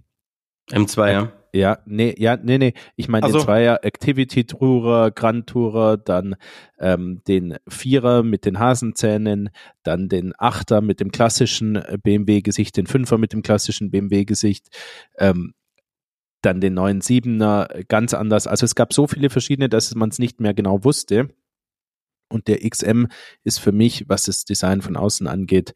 [0.71, 1.31] M2, ja.
[1.53, 2.73] Ja, nee, ja, nee, nee.
[2.97, 6.35] Ich meine Also- den Zweier Activity Tourer, Grand Tourer, dann
[6.79, 9.49] ähm, den Vierer mit den Hasenzähnen,
[9.83, 14.67] dann den Achter mit dem klassischen äh, BMW-Gesicht, den Fünfer mit dem klassischen BMW-Gesicht,
[15.17, 15.53] ähm,
[16.41, 18.47] dann den neuen Siebener äh, ganz anders.
[18.47, 21.29] Also es gab so viele verschiedene, dass man es nicht mehr genau wusste.
[22.27, 23.07] Und der XM
[23.45, 25.73] ist für mich, was das Design von außen angeht,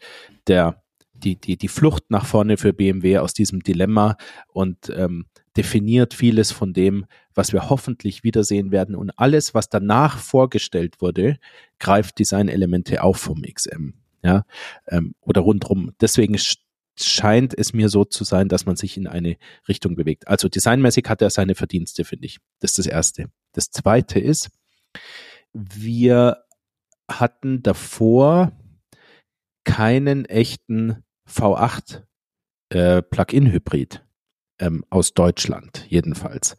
[0.48, 0.84] der
[1.20, 5.26] die, die, die Flucht nach vorne für BMW aus diesem Dilemma und ähm,
[5.58, 8.96] definiert vieles von dem, was wir hoffentlich wiedersehen werden.
[8.96, 11.38] Und alles, was danach vorgestellt wurde,
[11.80, 13.94] greift Designelemente auf vom XM.
[14.22, 14.46] Ja,
[14.88, 15.94] ähm, oder rundrum.
[16.02, 16.58] Deswegen sch-
[17.00, 19.38] scheint es mir so zu sein, dass man sich in eine
[19.70, 20.28] Richtung bewegt.
[20.28, 22.40] Also designmäßig hat er seine Verdienste, finde ich.
[22.60, 23.32] Das ist das Erste.
[23.54, 24.50] Das Zweite ist,
[25.54, 26.44] wir
[27.10, 28.52] hatten davor
[29.64, 32.04] keinen echten V8
[32.70, 34.04] äh, Plug-in-Hybrid
[34.60, 36.56] ähm, aus Deutschland jedenfalls.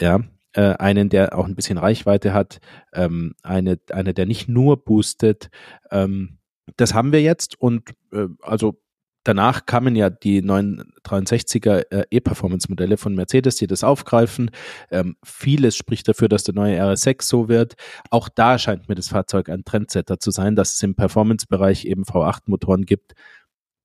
[0.00, 0.20] Ja,
[0.52, 2.60] äh, einen, der auch ein bisschen Reichweite hat,
[2.92, 5.50] ähm, eine, eine, der nicht nur boostet.
[5.90, 6.38] Ähm,
[6.76, 8.80] das haben wir jetzt und äh, also
[9.26, 14.50] danach kamen ja die 963er äh, E-Performance-Modelle von Mercedes, die das aufgreifen.
[14.90, 17.74] Ähm, vieles spricht dafür, dass der neue RS6 so wird.
[18.10, 22.04] Auch da scheint mir das Fahrzeug ein Trendsetter zu sein, dass es im Performance-Bereich eben
[22.04, 23.14] V8-Motoren gibt,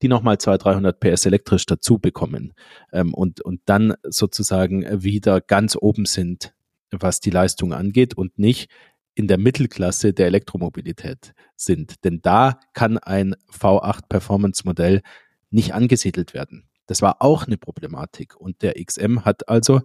[0.01, 2.53] die nochmal 200, 300 PS elektrisch dazu bekommen
[2.91, 6.53] ähm, und, und dann sozusagen wieder ganz oben sind,
[6.91, 8.69] was die Leistung angeht und nicht
[9.13, 12.03] in der Mittelklasse der Elektromobilität sind.
[12.03, 15.01] Denn da kann ein V8 Performance Modell
[15.49, 16.69] nicht angesiedelt werden.
[16.87, 18.35] Das war auch eine Problematik.
[18.35, 19.81] Und der XM hat also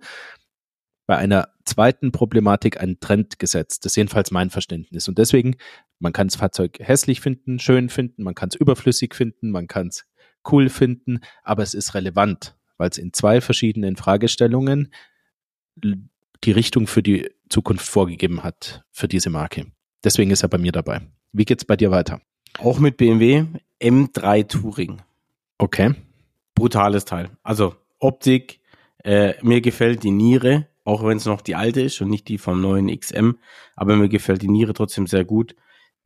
[1.07, 3.85] bei einer zweiten Problematik einen Trend gesetzt.
[3.85, 5.09] Das ist jedenfalls mein Verständnis.
[5.09, 5.57] Und deswegen,
[5.99, 9.89] man kann das Fahrzeug hässlich finden, schön finden, man kann es überflüssig finden, man kann
[9.89, 10.07] es
[10.51, 14.93] cool finden, aber es ist relevant, weil es in zwei verschiedenen Fragestellungen
[15.77, 19.67] die Richtung für die Zukunft vorgegeben hat für diese Marke.
[20.05, 21.01] Deswegen ist er bei mir dabei.
[21.33, 22.21] Wie geht's bei dir weiter?
[22.59, 23.45] Auch mit BMW
[23.81, 25.03] M3 Touring.
[25.59, 25.95] Okay.
[26.55, 27.31] Brutales Teil.
[27.43, 28.61] Also Optik,
[29.05, 32.39] äh, mir gefällt die Niere, auch wenn es noch die alte ist und nicht die
[32.39, 33.33] vom neuen XM,
[33.75, 35.55] aber mir gefällt die Niere trotzdem sehr gut.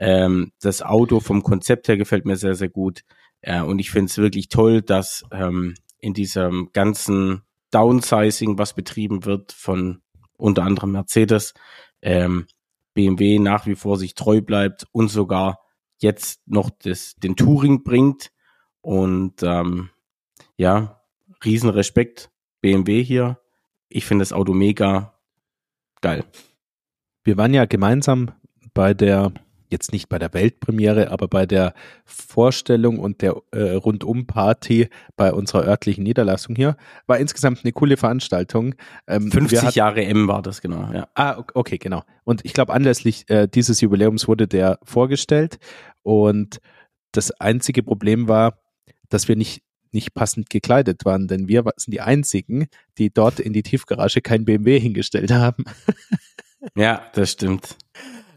[0.01, 3.03] Ähm, das Auto vom Konzept her gefällt mir sehr, sehr gut.
[3.43, 9.25] Äh, und ich finde es wirklich toll, dass ähm, in diesem ganzen Downsizing, was betrieben
[9.25, 10.01] wird von
[10.37, 11.55] unter anderem Mercedes,
[12.03, 12.47] ähm,
[12.95, 15.61] BMW nach wie vor sich treu bleibt und sogar
[15.99, 18.33] jetzt noch das, den Touring bringt.
[18.81, 19.91] Und ähm,
[20.57, 21.03] ja,
[21.45, 22.31] riesen Respekt
[22.63, 23.39] BMW hier.
[23.89, 25.15] Ich finde das Auto mega
[26.01, 26.25] geil.
[27.23, 28.33] Wir waren ja gemeinsam
[28.73, 29.33] bei der,
[29.71, 35.65] jetzt nicht bei der Weltpremiere, aber bei der Vorstellung und der äh, Rundum-Party bei unserer
[35.65, 36.77] örtlichen Niederlassung hier.
[37.07, 38.75] War insgesamt eine coole Veranstaltung.
[39.07, 40.93] Ähm, wir 50 hatten- Jahre M war das, genau.
[40.93, 41.09] Ja.
[41.15, 42.03] Ah, ok- okay, genau.
[42.25, 45.59] Und ich glaube, anlässlich äh, dieses Jubiläums wurde der vorgestellt.
[46.03, 46.61] Und
[47.13, 48.59] das einzige Problem war,
[49.09, 53.53] dass wir nicht, nicht passend gekleidet waren, denn wir sind die einzigen, die dort in
[53.53, 55.65] die Tiefgarage kein BMW hingestellt haben.
[56.77, 57.77] ja, das stimmt.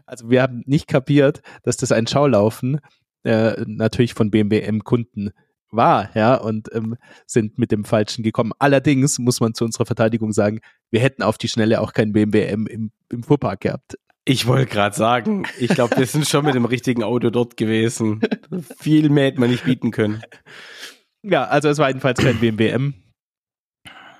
[0.06, 2.80] Also wir haben nicht kapiert, dass das ein Schaulaufen
[3.24, 5.32] äh, natürlich von BMW M-Kunden
[5.70, 8.52] war, ja, und ähm, sind mit dem Falschen gekommen.
[8.58, 12.44] Allerdings muss man zu unserer Verteidigung sagen, wir hätten auf die Schnelle auch kein BMW
[12.44, 13.98] M im, im Fuhrpark gehabt.
[14.26, 18.22] Ich wollte gerade sagen, ich glaube, wir sind schon mit dem richtigen Auto dort gewesen.
[18.78, 20.22] Viel mehr hätte man nicht bieten können.
[21.22, 22.94] Ja, also es war jedenfalls kein BMW M.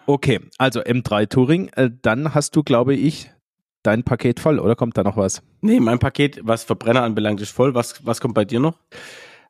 [0.06, 3.30] Okay, also M3 Touring, äh, dann hast du, glaube ich,
[3.84, 5.42] dein Paket voll, oder kommt da noch was?
[5.60, 7.74] Nee, mein Paket, was Verbrenner anbelangt, ist voll.
[7.74, 8.78] Was, was kommt bei dir noch?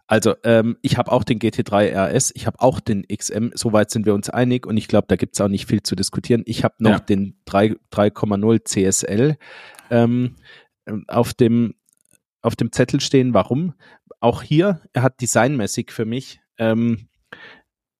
[0.06, 4.04] Also, ähm, ich habe auch den GT3 RS, ich habe auch den XM, soweit sind
[4.04, 6.42] wir uns einig und ich glaube, da gibt's auch nicht viel zu diskutieren.
[6.44, 6.98] Ich habe noch Ja.
[6.98, 9.36] den 3 3,0 CSL
[9.90, 10.36] ähm,
[10.86, 11.74] ähm, auf dem
[12.42, 13.32] auf dem Zettel stehen.
[13.32, 13.72] Warum?
[14.20, 17.08] Auch hier, er hat designmäßig für mich ähm,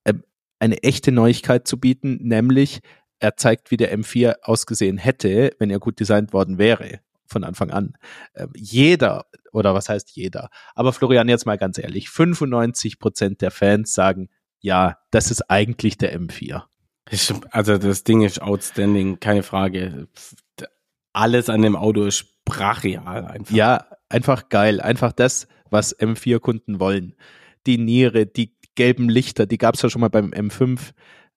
[0.04, 0.12] äh,
[0.58, 2.80] eine echte Neuigkeit zu bieten, nämlich
[3.20, 7.70] er zeigt, wie der M4 ausgesehen hätte, wenn er gut designt worden wäre von Anfang
[7.70, 7.94] an.
[8.34, 10.50] Ähm, jeder, oder was heißt jeder?
[10.74, 14.28] Aber Florian, jetzt mal ganz ehrlich, 95 Prozent der Fans sagen,
[14.60, 16.64] ja, das ist eigentlich der M4.
[17.10, 20.08] Ist schon- Also das Ding ist outstanding, keine Frage.
[21.12, 23.54] Alles an dem Auto ist brachial einfach.
[23.54, 24.80] Ja, einfach geil.
[24.80, 27.14] Einfach das, was M4-Kunden wollen.
[27.66, 30.92] Die Niere, die gelben Lichter, die gab es ja schon mal beim M5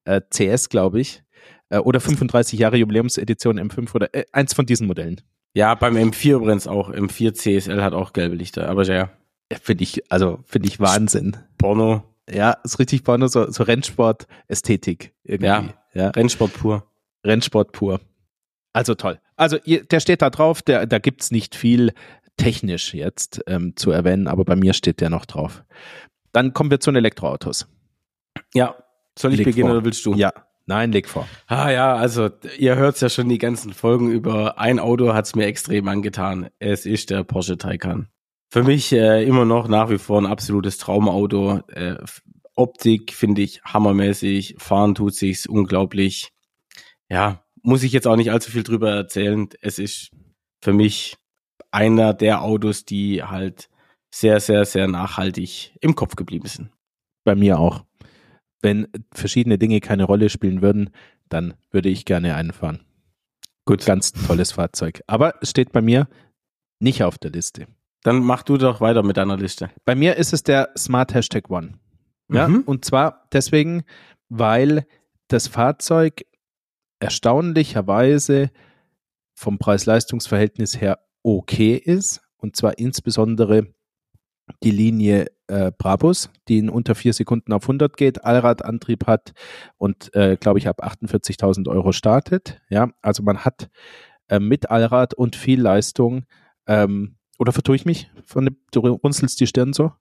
[0.06, 1.24] äh, CS, glaube ich.
[1.70, 5.22] Äh, oder 35 Jahre Jubiläumsedition M5 oder äh, eins von diesen Modellen.
[5.54, 6.92] Ja, beim M4 übrigens auch.
[6.92, 8.70] M4 CSL hat auch gelbe Lichter.
[8.70, 9.10] Aber ja,
[9.52, 11.38] Ja, finde ich, also finde ich Wahnsinn.
[11.58, 15.48] Porno, Ja, ist richtig Porno, so, so Rennsport-Ästhetik irgendwie.
[15.48, 15.74] Ja.
[15.94, 16.10] ja.
[16.10, 16.84] Rennsport pur.
[17.26, 18.00] Rennsport pur.
[18.74, 19.20] Also toll.
[19.36, 21.94] Also der steht da drauf, der, da gibt's nicht viel
[22.38, 25.64] technisch jetzt ähm, zu erwähnen, aber bei mir steht der noch drauf.
[26.32, 27.68] Dann kommen wir zu den Elektroautos.
[28.54, 28.76] Ja,
[29.18, 29.78] soll ich Leg beginnen vor.
[29.78, 30.14] oder willst du?
[30.14, 30.32] Ja,
[30.68, 31.28] nein, leg vor.
[31.48, 35.48] Ah ja, also ihr hört ja schon die ganzen Folgen über ein Auto hat's mir
[35.48, 36.50] extrem angetan.
[36.60, 38.08] Es ist der Porsche Taycan.
[38.50, 41.62] Für mich äh, immer noch nach wie vor ein absolutes Traumauto.
[41.68, 41.98] Äh,
[42.56, 46.32] Optik finde ich hammermäßig, fahren tut sich's unglaublich.
[47.10, 49.50] Ja, muss ich jetzt auch nicht allzu viel drüber erzählen.
[49.62, 50.12] Es ist
[50.62, 51.18] für mich
[51.72, 53.70] einer der Autos, die halt
[54.10, 56.72] sehr, sehr, sehr nachhaltig im Kopf geblieben sind.
[57.24, 57.84] Bei mir auch.
[58.68, 60.90] Wenn verschiedene Dinge keine Rolle spielen würden,
[61.30, 62.82] dann würde ich gerne einen fahren.
[63.64, 63.86] Gut.
[63.86, 65.02] Ganz tolles Fahrzeug.
[65.08, 66.10] Aber es steht bei mir
[66.82, 67.68] nicht auf der Liste.
[68.04, 69.70] Dann mach du doch weiter mit deiner Liste.
[69.86, 71.76] Bei mir ist es der Smart Hashtag One.
[72.30, 72.64] Ja, Mhm.
[72.66, 73.84] und zwar deswegen,
[74.28, 74.86] weil
[75.30, 76.26] das Fahrzeug
[77.00, 78.52] erstaunlicherweise
[79.34, 82.22] vom Preis-Leistungs-Verhältnis her okay ist.
[82.36, 83.74] Und zwar insbesondere
[84.64, 89.34] die Linie äh, Brabus, die in unter vier Sekunden auf 100 geht, Allradantrieb hat
[89.78, 92.62] und, äh, glaube ich, ab 48.000 Euro startet.
[92.70, 93.70] Ja, also man hat
[94.30, 96.26] äh, mit Allrad und viel Leistung.
[96.68, 98.10] Ähm, oder vertue ich mich?
[98.26, 99.92] Von dem, du runzelst die Stirn so?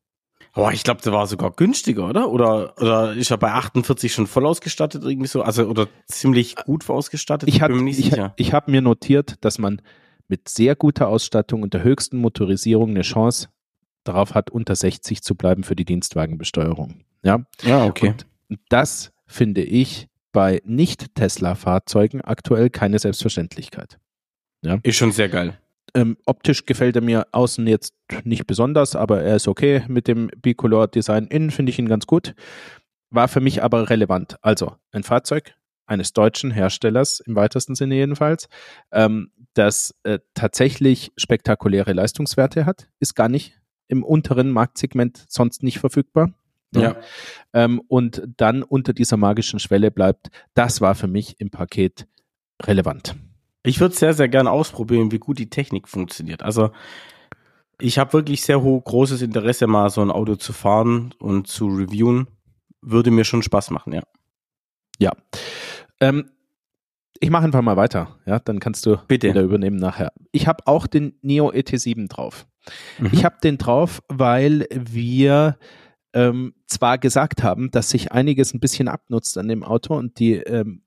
[0.55, 2.31] Oh, ich glaube, der war sogar günstiger, oder?
[2.31, 5.43] Oder, oder ist er bei 48 schon voll ausgestattet irgendwie so?
[5.43, 7.49] Also, oder ziemlich gut ausgestattet?
[7.49, 8.33] Ich habe bin mir nicht ich, sicher.
[8.37, 9.83] ich hab mir notiert, dass man
[10.29, 13.49] mit sehr guter Ausstattung und der höchsten Motorisierung eine Chance
[14.09, 17.05] darauf hat, unter 60 zu bleiben für die Dienstwagenbesteuerung.
[17.23, 18.15] Ja, Ja, okay.
[18.49, 23.99] und das finde ich bei Nicht-Tesla-Fahrzeugen aktuell keine Selbstverständlichkeit.
[24.83, 25.59] Ist schon sehr geil.
[25.95, 30.29] Ähm, optisch gefällt er mir außen jetzt nicht besonders, aber er ist okay mit dem
[30.43, 31.27] Bicolor-Design.
[31.29, 32.35] Innen finde ich ihn ganz gut.
[33.11, 34.37] War für mich aber relevant.
[34.43, 35.55] Also ein Fahrzeug
[35.87, 38.49] eines deutschen Herstellers, im weitesten Sinne jedenfalls,
[38.93, 45.79] ähm, das äh, tatsächlich spektakuläre Leistungswerte hat, ist gar nicht im unteren Marktsegment sonst nicht
[45.79, 46.33] verfügbar.
[46.75, 46.97] Ja.
[47.53, 52.07] Ähm, und dann unter dieser magischen Schwelle bleibt, das war für mich im Paket
[52.63, 53.17] relevant.
[53.63, 56.43] Ich würde sehr, sehr gerne ausprobieren, wie gut die Technik funktioniert.
[56.43, 56.71] Also,
[57.81, 61.67] ich habe wirklich sehr hoch, großes Interesse, mal so ein Auto zu fahren und zu
[61.67, 62.29] reviewen.
[62.81, 64.03] Würde mir schon Spaß machen, ja.
[64.99, 65.13] Ja.
[66.01, 66.31] Ähm,
[67.21, 69.29] ich mache einfach mal weiter, ja, dann kannst du Bitte.
[69.29, 70.13] wieder übernehmen nachher.
[70.33, 72.47] Ich habe auch den Neo ET7 drauf.
[72.99, 73.11] Mhm.
[73.13, 75.59] Ich habe den drauf, weil wir
[76.13, 80.35] ähm, zwar gesagt haben, dass sich einiges ein bisschen abnutzt an dem Auto und die,
[80.35, 80.83] ähm,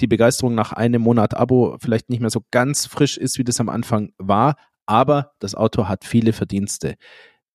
[0.00, 3.60] die Begeisterung nach einem Monat Abo vielleicht nicht mehr so ganz frisch ist, wie das
[3.60, 6.96] am Anfang war, aber das Auto hat viele Verdienste.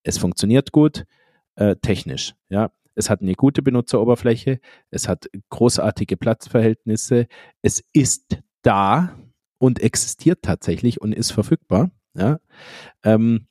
[0.04, 1.06] Es funktioniert gut,
[1.56, 2.72] äh, technisch, ja.
[3.00, 4.60] Es hat eine gute Benutzeroberfläche,
[4.92, 7.28] es hat großartige Platzverhältnisse,
[7.62, 9.18] es ist da
[9.58, 12.40] und existiert tatsächlich und ist verfügbar, ja.
[13.04, 13.48] Ähm,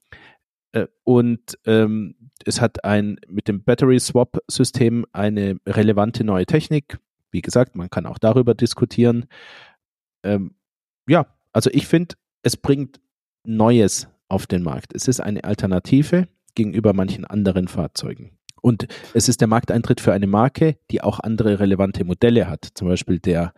[0.73, 6.99] äh, und ähm, es hat ein mit dem Battery Swap System eine relevante neue Technik.
[7.31, 9.27] Wie gesagt, man kann auch darüber diskutieren.
[10.23, 10.57] Ähm,
[11.09, 13.01] ja, also ich finde, es bringt
[13.45, 14.95] Neues auf den Markt.
[14.95, 18.38] Es ist eine Alternative gegenüber manchen anderen Fahrzeugen.
[18.61, 22.68] Und es ist der Markteintritt für eine Marke, die auch andere relevante Modelle hat.
[22.75, 23.53] Zum Beispiel der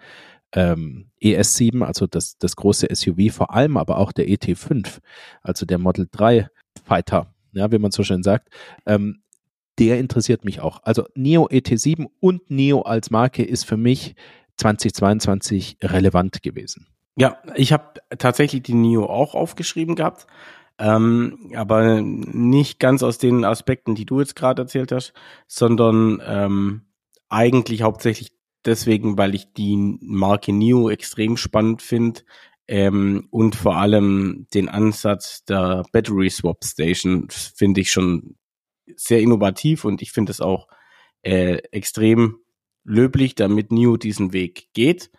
[0.52, 4.98] ähm, ES7, also das, das große SUV, vor allem aber auch der ET5,
[5.42, 6.48] also der Model 3
[6.84, 8.48] Fighter, ja, wie man so schön sagt,
[8.86, 9.22] ähm,
[9.78, 10.80] der interessiert mich auch.
[10.82, 14.14] Also Neo ET7 und Neo als Marke ist für mich
[14.56, 16.86] 2022 relevant gewesen.
[17.16, 20.26] Ja, ich habe tatsächlich die Nio auch aufgeschrieben gehabt,
[20.78, 25.12] ähm, aber nicht ganz aus den Aspekten, die du jetzt gerade erzählt hast,
[25.46, 26.83] sondern ähm,
[27.28, 28.33] eigentlich hauptsächlich
[28.64, 32.22] deswegen, weil ich die Marke Nio extrem spannend finde
[32.66, 38.37] ähm, und vor allem den Ansatz der Battery Swap Station finde ich schon
[38.96, 40.68] sehr innovativ und ich finde es auch
[41.22, 42.38] äh, extrem
[42.85, 45.11] löblich, damit Nio diesen Weg geht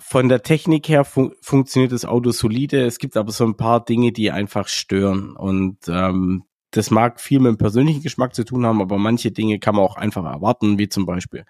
[0.00, 2.84] von der Technik her fun funktioniert das Auto solide.
[2.84, 5.36] Es gibt aber so ein paar Dinge, die einfach stören.
[5.36, 9.58] Und ähm, das mag viel mit dem persönlichen Geschmack zu tun haben, aber manche Dinge
[9.58, 11.44] kann man auch einfach erwarten, wie zum Beispiel,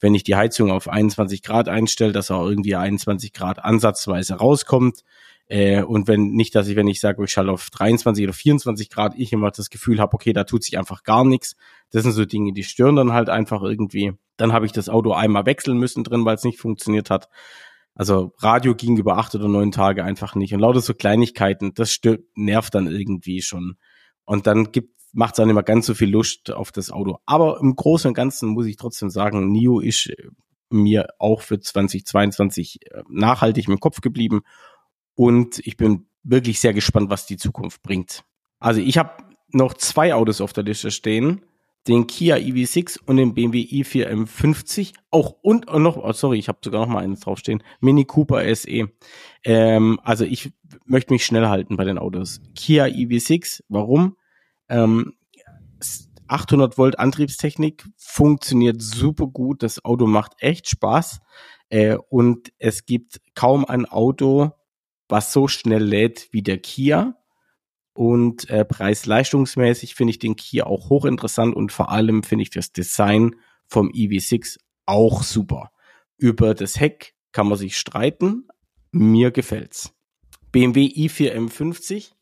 [0.00, 5.04] wenn ich die Heizung auf 21 Grad einstelle, dass auch irgendwie 21 Grad ansatzweise rauskommt.
[5.46, 8.90] Äh, und wenn nicht, dass ich, wenn ich sage, ich schalte auf 23 oder 24
[8.90, 11.56] Grad, ich immer das Gefühl habe, okay, da tut sich einfach gar nichts.
[11.90, 14.12] Das sind so Dinge, die stören dann halt einfach irgendwie.
[14.36, 17.28] Dann habe ich das Auto einmal wechseln müssen drin, weil es nicht funktioniert hat.
[17.94, 20.52] Also Radio ging über acht oder neun Tage einfach nicht.
[20.52, 23.76] Und lauter so Kleinigkeiten, das stört, nervt dann irgendwie schon.
[24.24, 27.18] Und dann gibt macht es auch nicht mehr ganz so viel Lust auf das Auto.
[27.24, 30.10] Aber im Großen und Ganzen muss ich trotzdem sagen, NIO ist
[30.70, 34.42] mir auch für 2022 äh, nachhaltig im Kopf geblieben
[35.14, 38.24] und ich bin wirklich sehr gespannt, was die Zukunft bringt.
[38.58, 39.22] Also ich habe
[39.52, 41.44] noch zwei Autos auf der Liste stehen,
[41.86, 44.94] den Kia EV6 und den BMW i4 M50.
[45.10, 48.54] Auch und, und noch, oh sorry, ich habe sogar noch mal eines draufstehen, Mini Cooper
[48.54, 48.88] SE.
[49.44, 50.52] Ähm, also ich
[50.86, 52.40] möchte mich schnell halten bei den Autos.
[52.54, 54.16] Kia EV6, warum?
[54.68, 55.14] Ähm,
[56.26, 59.62] 800 Volt Antriebstechnik funktioniert super gut.
[59.62, 61.20] Das Auto macht echt Spaß.
[61.68, 64.52] Äh, und es gibt kaum ein Auto,
[65.08, 67.16] was so schnell lädt wie der Kia.
[67.94, 72.72] Und äh, preis-leistungsmäßig finde ich den Kia auch hochinteressant und vor allem finde ich das
[72.72, 73.36] Design
[73.66, 75.70] vom EV6 auch super.
[76.16, 78.48] Über das Heck kann man sich streiten.
[78.90, 79.92] Mir gefällt's.
[80.50, 82.12] BMW i4 M50,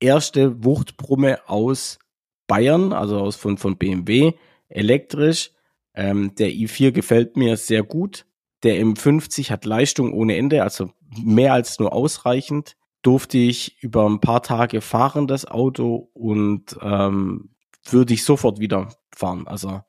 [0.00, 1.98] erste Wuchtbrumme aus
[2.46, 4.32] Bayern, also aus von, von BMW,
[4.68, 5.52] elektrisch.
[5.94, 8.26] Ähm, der i4 gefällt mir sehr gut.
[8.62, 10.90] Der M50 hat Leistung ohne Ende, also
[11.22, 12.76] mehr als nur ausreichend.
[13.06, 17.50] Durfte ich über ein paar Tage fahren, das Auto, und ähm,
[17.88, 19.46] würde ich sofort wieder fahren.
[19.46, 19.82] Also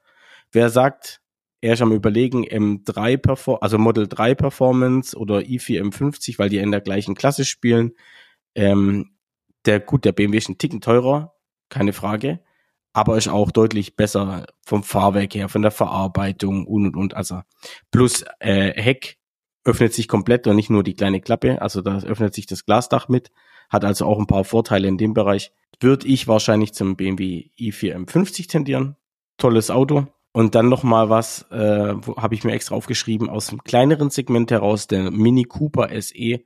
[0.51, 1.21] wer sagt,
[1.59, 6.59] er ist am überlegen M3 Perform also Model 3 Performance oder i4 M50, weil die
[6.59, 7.93] in der gleichen Klasse spielen.
[8.53, 9.15] Ähm,
[9.65, 11.33] der gut, der BMW ist ein Ticken teurer,
[11.69, 12.41] keine Frage
[12.97, 17.13] aber ist auch deutlich besser vom Fahrwerk her, von der Verarbeitung und und und.
[17.13, 17.41] Also
[17.91, 19.16] plus äh, Heck
[19.67, 23.09] öffnet sich komplett und nicht nur die kleine Klappe, also da öffnet sich das Glasdach
[23.09, 23.31] mit,
[23.69, 25.51] hat also auch ein paar Vorteile in dem Bereich.
[25.79, 28.95] Würde ich wahrscheinlich zum BMW i4 M50 tendieren.
[29.37, 30.07] Tolles Auto.
[30.31, 34.51] Und dann noch mal was, äh, habe ich mir extra aufgeschrieben, aus dem kleineren Segment
[34.51, 36.39] heraus, der Mini Cooper SE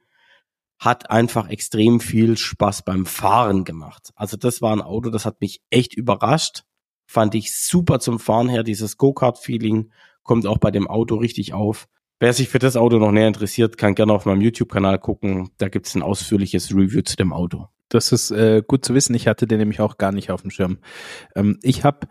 [0.79, 4.11] hat einfach extrem viel Spaß beim Fahren gemacht.
[4.15, 6.63] Also das war ein Auto, das hat mich echt überrascht.
[7.05, 8.63] Fand ich super zum Fahren her.
[8.63, 9.91] Dieses Go-Kart-Feeling
[10.23, 11.87] kommt auch bei dem Auto richtig auf.
[12.21, 15.49] Wer sich für das Auto noch näher interessiert, kann gerne auf meinem YouTube-Kanal gucken.
[15.57, 17.67] Da gibt es ein ausführliches Review zu dem Auto.
[17.89, 19.15] Das ist äh, gut zu wissen.
[19.15, 20.77] Ich hatte den nämlich auch gar nicht auf dem Schirm.
[21.35, 22.07] Ähm, ich habe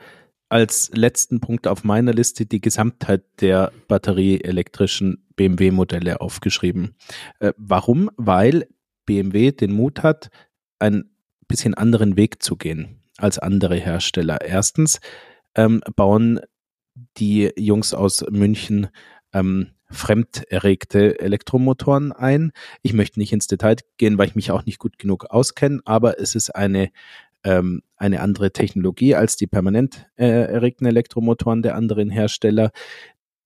[0.48, 6.96] als letzten Punkt auf meiner Liste die Gesamtheit der batterieelektrischen BMW-Modelle aufgeschrieben.
[7.38, 8.10] Äh, warum?
[8.16, 8.66] Weil
[9.06, 10.30] BMW den Mut hat,
[10.80, 11.14] einen
[11.46, 14.40] bisschen anderen Weg zu gehen als andere Hersteller.
[14.44, 14.98] Erstens
[15.54, 16.40] ähm, bauen
[17.16, 18.88] die Jungs aus München
[19.32, 22.52] ähm, fremderregte Elektromotoren ein.
[22.82, 26.20] Ich möchte nicht ins Detail gehen, weil ich mich auch nicht gut genug auskenne, aber
[26.20, 26.90] es ist eine
[27.44, 32.70] ähm, eine andere Technologie als die permanent äh, erregten Elektromotoren der anderen Hersteller,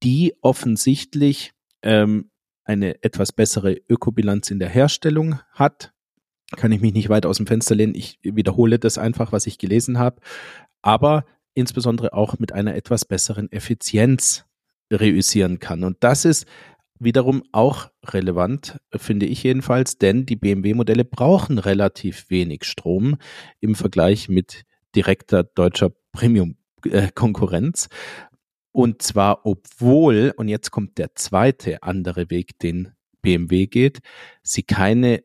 [0.03, 2.29] die offensichtlich ähm,
[2.63, 5.93] eine etwas bessere Ökobilanz in der Herstellung hat.
[6.57, 7.95] Kann ich mich nicht weit aus dem Fenster lehnen.
[7.95, 10.21] Ich wiederhole das einfach, was ich gelesen habe.
[10.81, 14.45] Aber insbesondere auch mit einer etwas besseren Effizienz
[14.91, 15.83] reüssieren kann.
[15.83, 16.45] Und das ist
[16.99, 23.17] wiederum auch relevant, finde ich jedenfalls, denn die BMW-Modelle brauchen relativ wenig Strom
[23.59, 24.63] im Vergleich mit
[24.95, 27.89] direkter deutscher Premium-Konkurrenz.
[28.71, 33.99] Und zwar, obwohl, und jetzt kommt der zweite andere Weg, den BMW geht,
[34.41, 35.23] sie keine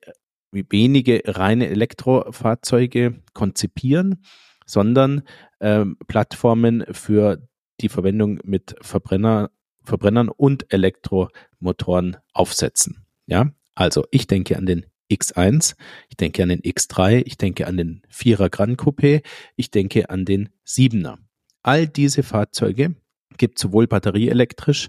[0.53, 4.23] wenige reine Elektrofahrzeuge konzipieren,
[4.67, 5.23] sondern
[5.61, 7.49] ähm, Plattformen für
[7.81, 9.51] die Verwendung mit Verbrenner
[9.83, 13.07] Verbrennern und Elektromotoren aufsetzen.
[13.27, 15.75] Ja, also ich denke an den X1,
[16.09, 19.23] ich denke an den X3, ich denke an den 4er Gran Coupé,
[19.57, 21.17] ich denke an den 7er.
[21.63, 22.95] All diese Fahrzeuge
[23.37, 24.89] gibt sowohl batterieelektrisch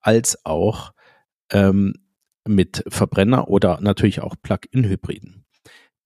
[0.00, 0.92] als auch
[1.50, 1.94] ähm,
[2.46, 5.44] mit Verbrenner oder natürlich auch Plug-in-Hybriden.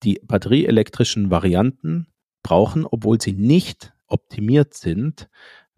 [0.03, 2.07] Die batterieelektrischen Varianten
[2.43, 5.27] brauchen, obwohl sie nicht optimiert sind,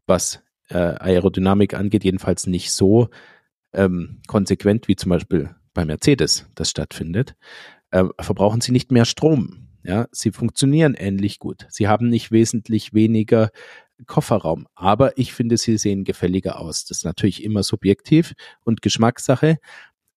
[0.05, 3.09] was äh, Aerodynamik angeht, jedenfalls nicht so
[3.73, 7.35] ähm, konsequent wie zum Beispiel bei Mercedes das stattfindet,
[7.91, 9.67] äh, verbrauchen sie nicht mehr Strom.
[9.83, 11.65] Ja, sie funktionieren ähnlich gut.
[11.69, 13.49] Sie haben nicht wesentlich weniger
[14.07, 16.85] Kofferraum, aber ich finde, sie sehen gefälliger aus.
[16.85, 19.57] Das ist natürlich immer subjektiv und Geschmackssache,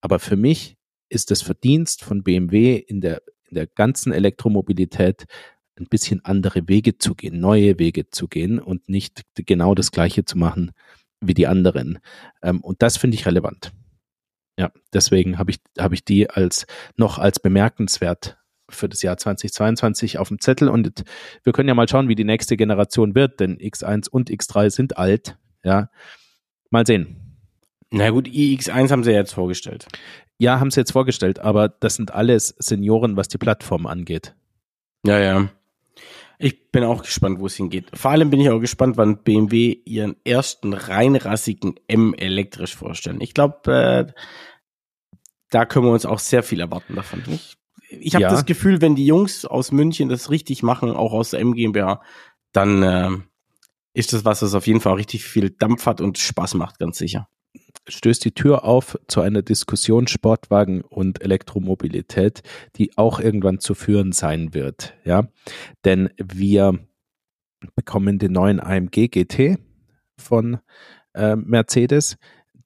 [0.01, 0.77] aber für mich
[1.09, 5.25] ist das Verdienst von BMW in der, in der ganzen Elektromobilität
[5.79, 10.25] ein bisschen andere Wege zu gehen, neue Wege zu gehen und nicht genau das Gleiche
[10.25, 10.73] zu machen
[11.21, 11.99] wie die anderen.
[12.43, 13.73] Ähm, und das finde ich relevant.
[14.59, 16.67] Ja, deswegen habe ich, habe ich die als
[16.97, 21.05] noch als bemerkenswert für das Jahr 2022 auf dem Zettel und
[21.43, 24.99] wir können ja mal schauen, wie die nächste Generation wird, denn X1 und X3 sind
[24.99, 25.37] alt.
[25.65, 25.91] Ja,
[26.71, 27.39] mal sehen.
[27.91, 29.87] Na gut, iX1 haben sie jetzt vorgestellt.
[30.39, 34.35] Ja, haben sie jetzt vorgestellt, aber das sind alles Senioren, was die Plattform angeht.
[35.07, 35.51] Ja, ja.
[36.43, 37.87] Ich bin auch gespannt, wo es hingeht.
[37.95, 43.21] Vor allem bin ich auch gespannt, wann BMW ihren ersten reinrassigen M elektrisch vorstellen.
[43.21, 44.13] Ich glaube, äh,
[45.51, 47.23] da können wir uns auch sehr viel erwarten davon.
[47.29, 47.57] Ich,
[47.89, 48.31] ich habe ja.
[48.31, 52.03] das Gefühl, wenn die Jungs aus München das richtig machen, auch aus der M GmbH,
[52.51, 53.11] dann äh,
[53.95, 56.99] ist das was, das auf jeden Fall richtig viel Dampf hat und Spaß macht, ganz
[56.99, 57.29] sicher
[57.89, 62.43] stößt die Tür auf zu einer Diskussion Sportwagen und Elektromobilität,
[62.77, 64.95] die auch irgendwann zu führen sein wird.
[65.05, 65.29] Ja,
[65.85, 66.79] denn wir
[67.75, 69.59] bekommen den neuen AMG GT
[70.17, 70.59] von
[71.15, 72.17] äh, Mercedes,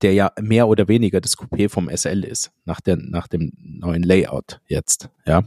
[0.02, 4.02] der ja mehr oder weniger das Coupé vom SL ist, nach, der, nach dem neuen
[4.02, 5.08] Layout jetzt.
[5.24, 5.44] Ja.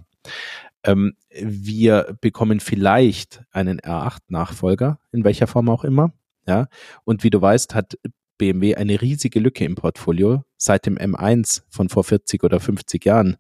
[0.84, 6.14] Ähm, wir bekommen vielleicht einen R8-Nachfolger, in welcher Form auch immer.
[6.48, 6.68] Ja,
[7.04, 8.00] und wie du weißt, hat
[8.40, 13.38] BMW eine riesige Lücke im Portfolio seit dem M1 von vor 40 oder 50 Jahren,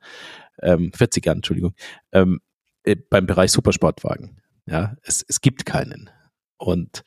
[0.62, 1.74] ähm, 40 Jahren, Entschuldigung,
[2.12, 2.42] ähm,
[2.84, 4.40] äh, beim Bereich Supersportwagen.
[4.68, 6.12] Ja, es, es gibt keinen.
[6.58, 7.04] Und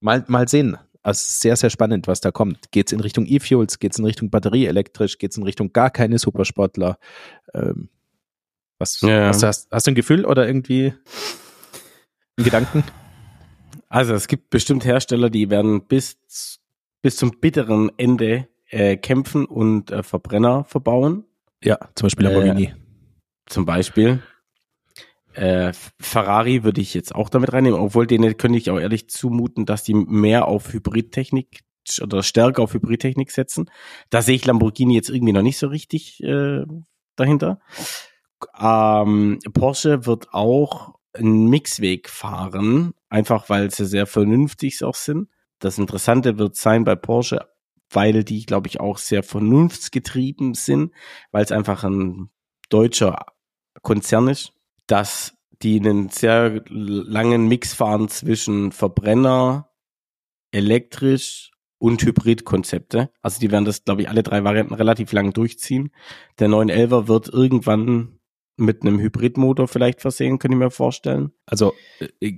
[0.00, 0.76] mal, mal sehen.
[1.02, 2.72] Also sehr, sehr spannend, was da kommt.
[2.72, 5.90] Geht es in Richtung E-Fuels, geht es in Richtung batterieelektrisch, geht es in Richtung gar
[5.90, 6.98] keine Supersportler?
[7.54, 7.88] Ähm,
[8.78, 9.30] was, ja.
[9.30, 10.92] was hast, hast du ein Gefühl oder irgendwie
[12.36, 12.84] einen Gedanken?
[13.88, 16.18] Also es gibt bestimmt Hersteller, die werden bis
[17.02, 21.24] bis zum bitteren Ende äh, kämpfen und äh, Verbrenner verbauen.
[21.62, 22.64] Ja, zum Beispiel Lamborghini.
[22.64, 22.74] Äh,
[23.46, 24.22] zum Beispiel.
[25.34, 29.66] Äh, Ferrari würde ich jetzt auch damit reinnehmen, obwohl denen könnte ich auch ehrlich zumuten,
[29.66, 31.60] dass die mehr auf Hybridtechnik
[32.02, 33.70] oder stärker auf Hybridtechnik setzen.
[34.10, 36.64] Da sehe ich Lamborghini jetzt irgendwie noch nicht so richtig äh,
[37.16, 37.60] dahinter.
[38.58, 45.28] Ähm, Porsche wird auch einen Mixweg fahren, einfach weil sie sehr vernünftig auch sind.
[45.58, 47.48] Das Interessante wird sein bei Porsche,
[47.90, 50.92] weil die, glaube ich, auch sehr vernunftsgetrieben sind,
[51.30, 52.30] weil es einfach ein
[52.68, 53.26] deutscher
[53.82, 54.52] Konzern ist,
[54.86, 59.70] dass die einen sehr langen Mix fahren zwischen Verbrenner,
[60.50, 63.10] elektrisch und Hybridkonzepte.
[63.22, 65.90] Also die werden das, glaube ich, alle drei Varianten relativ lang durchziehen.
[66.38, 68.15] Der 911er wird irgendwann
[68.56, 71.32] mit einem Hybridmotor vielleicht versehen, könnte ich mir vorstellen.
[71.46, 71.74] Also
[72.20, 72.32] äh,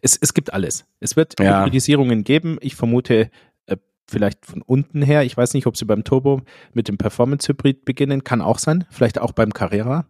[0.00, 0.84] es, es gibt alles.
[1.00, 1.60] Es wird ja.
[1.60, 2.58] Hybridisierungen geben.
[2.60, 3.30] Ich vermute
[3.66, 3.76] äh,
[4.08, 5.24] vielleicht von unten her.
[5.24, 6.42] Ich weiß nicht, ob sie beim Turbo
[6.72, 8.24] mit dem Performance-Hybrid beginnen.
[8.24, 8.84] Kann auch sein.
[8.90, 10.06] Vielleicht auch beim Carrera.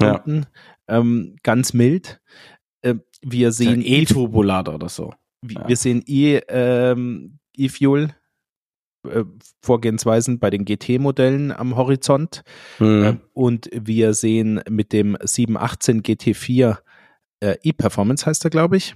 [0.00, 0.16] Ja.
[0.16, 0.46] Unten,
[0.88, 2.20] ähm, ganz mild.
[2.82, 5.14] Äh, wir sehen E-Turbolader oder so.
[5.42, 5.76] Wir ja.
[5.76, 8.14] sehen E, ähm, E-Fuel
[9.08, 9.24] äh,
[9.62, 12.42] Vorgehensweisen bei den GT-Modellen am Horizont.
[12.78, 13.20] Mhm.
[13.32, 16.78] und wir sehen mit dem 718 GT4
[17.40, 18.94] äh, E-Performance heißt er, glaube ich,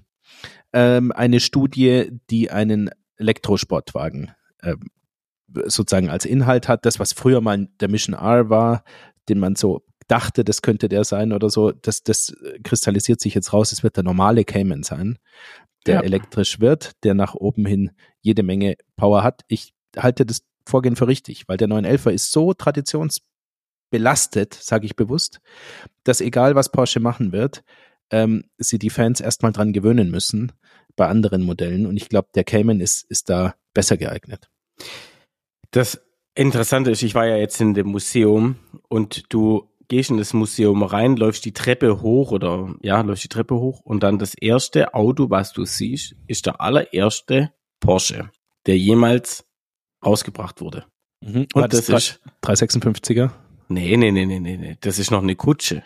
[0.73, 4.33] ähm, eine Studie, die einen Elektrosportwagen
[4.63, 4.91] ähm,
[5.67, 6.85] sozusagen als Inhalt hat.
[6.85, 8.85] Das, was früher mal der Mission R war,
[9.29, 13.53] den man so dachte, das könnte der sein oder so, das, das kristallisiert sich jetzt
[13.53, 13.73] raus.
[13.73, 15.19] Es wird der normale Cayman sein,
[15.87, 16.01] der ja.
[16.03, 19.43] elektrisch wird, der nach oben hin jede Menge Power hat.
[19.49, 25.41] Ich halte das Vorgehen für richtig, weil der 911er ist so traditionsbelastet, sage ich bewusst,
[26.05, 27.65] dass egal was Porsche machen wird,
[28.11, 30.53] ähm, sie die Fans erstmal dran gewöhnen müssen
[30.97, 31.87] bei anderen Modellen.
[31.87, 34.49] Und ich glaube, der Cayman ist, ist da besser geeignet.
[35.71, 36.01] Das
[36.35, 38.57] Interessante ist, ich war ja jetzt in dem Museum
[38.89, 43.29] und du gehst in das Museum rein, läufst die Treppe hoch oder ja, läufst die
[43.29, 48.31] Treppe hoch und dann das erste Auto, was du siehst, ist der allererste Porsche,
[48.67, 49.44] der jemals
[50.05, 50.85] rausgebracht wurde.
[51.21, 51.47] Mhm.
[51.55, 53.31] Und das, das ist 356er?
[53.69, 54.77] Nee, nee, nee, nee, nee, nee.
[54.81, 55.83] Das ist noch eine Kutsche.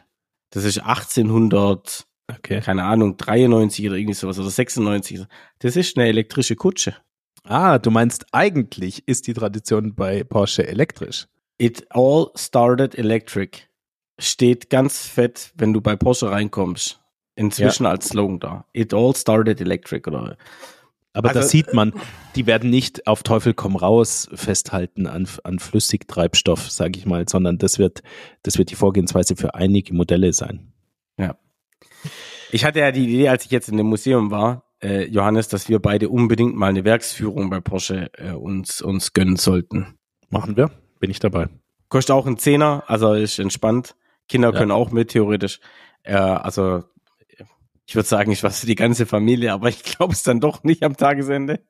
[0.50, 2.60] Das ist 1800, okay.
[2.60, 5.26] keine Ahnung, 93 oder irgendwie sowas oder 96.
[5.60, 6.96] Das ist eine elektrische Kutsche.
[7.44, 11.26] Ah, du meinst eigentlich ist die Tradition bei Porsche elektrisch.
[11.58, 13.58] It all started electric.
[14.18, 17.00] Steht ganz fett, wenn du bei Porsche reinkommst.
[17.36, 17.90] Inzwischen ja.
[17.90, 18.64] als Slogan da.
[18.72, 20.36] It all started electric oder
[21.12, 21.92] aber also, das sieht man,
[22.36, 27.58] die werden nicht auf Teufel komm raus festhalten an, an Flüssigtreibstoff, sage ich mal, sondern
[27.58, 28.02] das wird,
[28.42, 30.72] das wird die Vorgehensweise für einige Modelle sein.
[31.16, 31.36] Ja.
[32.52, 35.68] Ich hatte ja die Idee, als ich jetzt in dem Museum war, äh, Johannes, dass
[35.68, 39.98] wir beide unbedingt mal eine Werksführung bei Porsche äh, uns, uns gönnen sollten.
[40.30, 41.48] Machen wir, bin ich dabei.
[41.88, 43.96] Kostet auch ein Zehner, also ist entspannt.
[44.28, 44.58] Kinder ja.
[44.58, 45.60] können auch mit, theoretisch.
[46.02, 46.84] Äh, also
[47.88, 50.62] ich würde sagen, ich war für die ganze Familie, aber ich glaube es dann doch
[50.62, 51.60] nicht am Tagesende,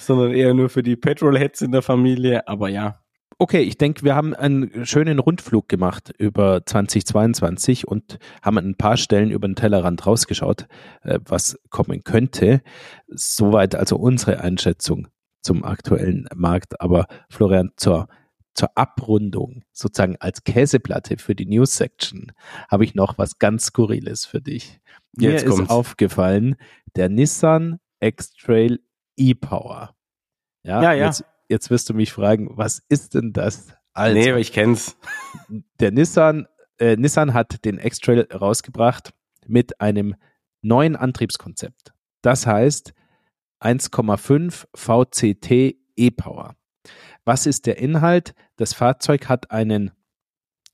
[0.00, 2.48] sondern eher nur für die Petrolheads in der Familie.
[2.48, 3.00] Aber ja.
[3.38, 8.76] Okay, ich denke, wir haben einen schönen Rundflug gemacht über 2022 und haben an ein
[8.76, 10.66] paar Stellen über den Tellerrand rausgeschaut,
[11.02, 12.60] äh, was kommen könnte.
[13.06, 15.06] Soweit also unsere Einschätzung
[15.40, 16.80] zum aktuellen Markt.
[16.80, 18.08] Aber Florian, zur,
[18.54, 22.32] zur Abrundung, sozusagen als Käseplatte für die News Section,
[22.68, 24.80] habe ich noch was ganz Skurriles für dich.
[25.16, 25.70] Mir Jetzt ist kommt's.
[25.70, 26.56] aufgefallen,
[26.96, 28.80] der Nissan X-Trail
[29.16, 29.94] E-Power.
[30.62, 31.06] Ja, Ja, ja.
[31.06, 33.74] Jetzt, jetzt wirst du mich fragen, was ist denn das?
[33.92, 34.96] Also, nee, aber ich kenn's.
[35.80, 36.46] der Nissan,
[36.78, 39.12] äh, Nissan hat den X-Trail rausgebracht
[39.46, 40.16] mit einem
[40.62, 41.92] neuen Antriebskonzept.
[42.22, 42.94] Das heißt
[43.60, 46.56] 1,5 VCT E-Power.
[47.24, 48.34] Was ist der Inhalt?
[48.56, 49.92] Das Fahrzeug hat einen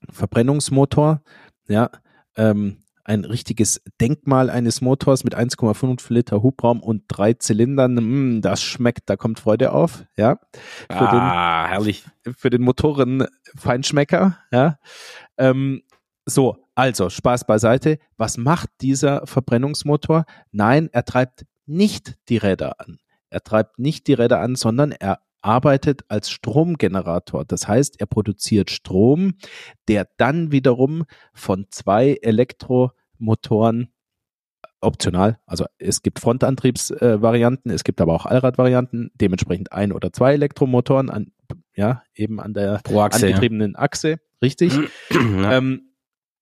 [0.09, 1.21] Verbrennungsmotor,
[1.67, 1.89] ja,
[2.35, 7.95] ähm, ein richtiges Denkmal eines Motors mit 1,5 Liter Hubraum und drei Zylindern.
[7.95, 10.39] Mm, das schmeckt, da kommt Freude auf, ja.
[10.89, 12.05] Für den, ah, herrlich.
[12.37, 14.37] für den Motoren-Feinschmecker.
[14.51, 14.77] Ja.
[15.37, 15.83] Ähm,
[16.25, 17.97] so, also Spaß beiseite.
[18.17, 20.25] Was macht dieser Verbrennungsmotor?
[20.51, 22.99] Nein, er treibt nicht die Räder an.
[23.29, 27.45] Er treibt nicht die Räder an, sondern er arbeitet als Stromgenerator.
[27.45, 29.33] Das heißt, er produziert Strom,
[29.87, 33.89] der dann wiederum von zwei Elektromotoren
[34.81, 41.09] optional, also es gibt Frontantriebsvarianten, es gibt aber auch Allradvarianten, dementsprechend ein oder zwei Elektromotoren
[41.09, 41.31] an,
[41.75, 43.05] ja, eben an der Achse, ja.
[43.05, 44.73] angetriebenen Achse, richtig.
[45.11, 45.57] ja.
[45.57, 45.91] Ähm,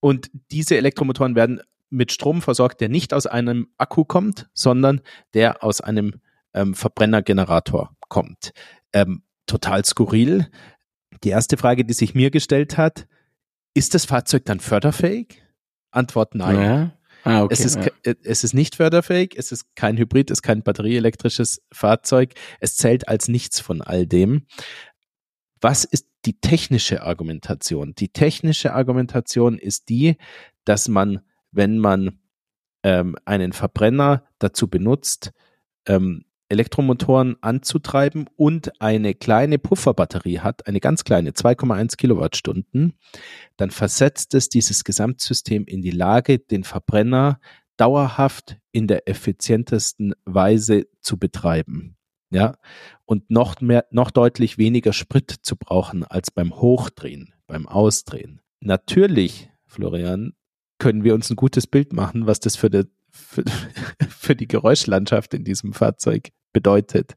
[0.00, 5.02] und diese Elektromotoren werden mit Strom versorgt, der nicht aus einem Akku kommt, sondern
[5.34, 6.20] der aus einem
[6.54, 8.52] ähm, Verbrennergenerator kommt.
[8.92, 10.50] Ähm, total skurril.
[11.24, 13.06] Die erste Frage, die sich mir gestellt hat,
[13.74, 15.42] ist das Fahrzeug dann förderfähig?
[15.90, 16.60] Antwort nein.
[16.60, 16.96] Ja.
[17.24, 17.52] Ah, okay.
[17.52, 17.82] Es, ist, ja.
[17.90, 22.76] ke- es ist nicht förderfähig, es ist kein Hybrid, es ist kein batterieelektrisches Fahrzeug, es
[22.76, 24.46] zählt als nichts von all dem.
[25.60, 27.94] Was ist die technische Argumentation?
[27.94, 30.16] Die technische Argumentation ist die,
[30.64, 31.20] dass man,
[31.50, 32.18] wenn man
[32.82, 35.32] ähm, einen Verbrenner dazu benutzt,
[35.86, 42.94] ähm, Elektromotoren anzutreiben und eine kleine Pufferbatterie hat, eine ganz kleine, 2,1 Kilowattstunden,
[43.56, 47.40] dann versetzt es dieses Gesamtsystem in die Lage, den Verbrenner
[47.76, 51.96] dauerhaft in der effizientesten Weise zu betreiben.
[52.32, 52.56] Ja,
[53.06, 58.40] und noch mehr, noch deutlich weniger Sprit zu brauchen als beim Hochdrehen, beim Ausdrehen.
[58.60, 60.34] Natürlich, Florian,
[60.78, 63.44] können wir uns ein gutes Bild machen, was das für, die, für,
[64.08, 67.16] für die Geräuschlandschaft in diesem Fahrzeug bedeutet.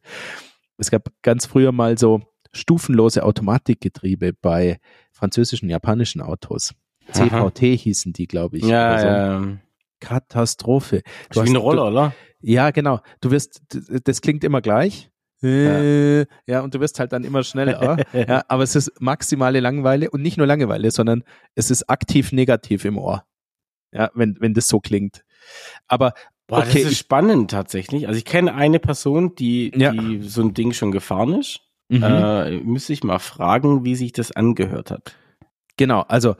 [0.77, 2.21] Es gab ganz früher mal so
[2.51, 4.79] stufenlose Automatikgetriebe bei
[5.11, 6.73] französischen, japanischen Autos.
[7.13, 7.49] Aha.
[7.49, 8.65] CVT hießen die, glaube ich.
[8.65, 9.07] ja, oder so.
[9.07, 9.57] ja.
[9.99, 11.01] Katastrophe.
[11.31, 12.13] Wie eine Rolle, oder?
[12.41, 12.99] Ja, genau.
[13.21, 13.61] Du wirst,
[14.03, 15.09] das klingt immer gleich.
[15.41, 17.97] Äh, ja, und du wirst halt dann immer schneller.
[18.13, 21.23] ja, aber es ist maximale Langeweile und nicht nur Langeweile, sondern
[21.55, 23.25] es ist aktiv negativ im Ohr.
[23.91, 25.23] Ja, wenn, wenn das so klingt.
[25.87, 26.13] Aber
[26.53, 28.07] Boah, Okay, das ist spannend tatsächlich.
[28.07, 29.91] Also ich kenne eine Person, die, Ja.
[29.91, 31.61] die so ein Ding schon gefahren ist.
[31.89, 32.03] mhm.
[32.03, 35.15] Äh, müsste ich mal fragen, wie sich das angehört hat.
[35.77, 36.35] Genau, also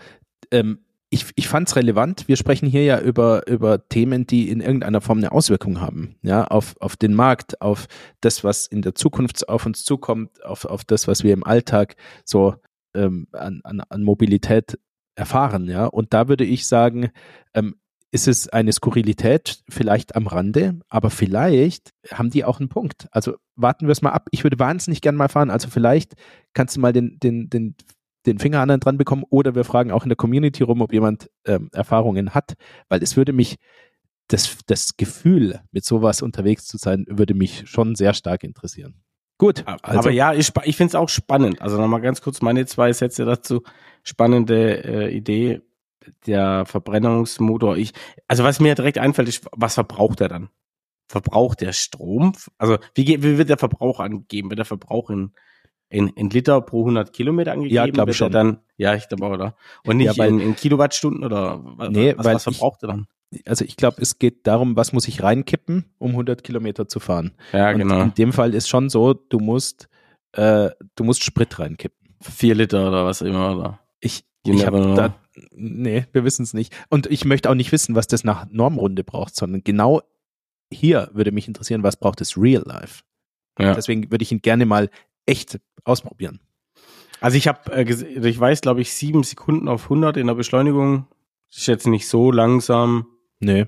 [0.52, 2.28] ähm, ich, ich fand es relevant.
[2.28, 6.46] Wir sprechen hier ja über, über Themen, die in irgendeiner Form eine Auswirkung haben, ja,
[6.46, 7.88] auf, auf den Markt, auf
[8.22, 11.96] das, was in der Zukunft auf uns zukommt, auf, auf das, was wir im Alltag
[12.26, 12.56] so
[12.96, 14.80] ähm, an, an, an Mobilität
[15.16, 15.86] erfahren, ja.
[15.86, 17.12] Und da würde ich sagen,
[17.54, 17.76] ähm,
[18.14, 23.08] ist es eine Skurrilität, vielleicht am Rande, aber vielleicht haben die auch einen Punkt.
[23.10, 24.28] Also warten wir es mal ab.
[24.30, 25.50] Ich würde wahnsinnig gern mal fahren.
[25.50, 26.14] Also vielleicht
[26.54, 27.76] kannst du mal den, den, den,
[28.28, 30.94] den Finger an den dran bekommen oder wir fragen auch in der Community rum, ob
[30.94, 32.54] jemand ähm, Erfahrungen hat,
[32.88, 33.56] weil es würde mich,
[34.28, 39.02] das, das Gefühl, mit sowas unterwegs zu sein, würde mich schon sehr stark interessieren.
[39.40, 41.64] Gut, also, Aber ja, ich, ich finde es auch spannend.
[41.64, 43.64] Also nochmal ganz kurz meine zwei Sätze dazu.
[44.04, 45.62] Spannende äh, Idee.
[46.28, 47.78] Der Verbrennungsmotor.
[47.78, 47.94] Ich,
[48.28, 50.50] also was mir direkt einfällt, ist, was verbraucht er dann?
[51.08, 52.34] Verbraucht der Strom?
[52.58, 54.50] Also wie, wie wird der Verbrauch angegeben?
[54.50, 55.32] Wird der Verbrauch in,
[55.90, 57.76] in, in Liter pro 100 Kilometer angegeben?
[57.76, 58.32] Ja, glaub Wird schon.
[58.32, 59.56] Dann, ja, ich glaube auch, oder?
[59.86, 63.08] Und nicht Ja, in, in Kilowattstunden oder Nee, was, weil was ich- verbraucht er dann?
[63.48, 67.34] also ich glaube, es geht darum, was muss ich reinkippen, um 100 Kilometer zu fahren.
[67.52, 68.02] Ja, Und genau.
[68.04, 69.90] in dem Fall ist schon so, du musst,
[70.34, 71.98] äh, du musst Sprit reinkippen.
[72.22, 73.80] Vier Liter oder was immer, oder?
[74.00, 74.96] Ich, You ich never habe know.
[74.96, 75.16] da,
[75.56, 76.76] nee, wir wissen es nicht.
[76.90, 80.02] Und ich möchte auch nicht wissen, was das nach Normrunde braucht, sondern genau
[80.72, 83.04] hier würde mich interessieren, was braucht es Real Life.
[83.60, 83.74] Ja.
[83.76, 84.90] Deswegen würde ich ihn gerne mal
[85.26, 86.40] echt ausprobieren.
[87.22, 90.34] Also ich habe, äh, gese- ich weiß, glaube ich, sieben Sekunden auf 100 in der
[90.36, 91.08] Beschleunigung.
[91.56, 93.06] Ist jetzt nicht so langsam.
[93.40, 93.68] Nee.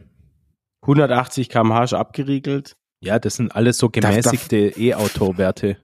[0.82, 2.76] 180 km/h abgeriegelt.
[3.02, 5.78] Ja, das sind alles so gemäßigte E-Auto-Werte.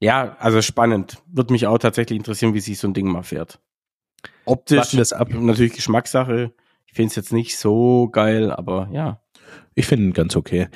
[0.00, 1.22] Ja, also spannend.
[1.26, 3.60] Würde mich auch tatsächlich interessieren, wie sich so ein Ding mal fährt.
[4.44, 5.28] Optisch Warten es ab.
[5.32, 6.52] natürlich Geschmackssache.
[6.86, 9.20] Ich finde es jetzt nicht so geil, aber ja.
[9.74, 10.68] Ich finde ihn ganz okay.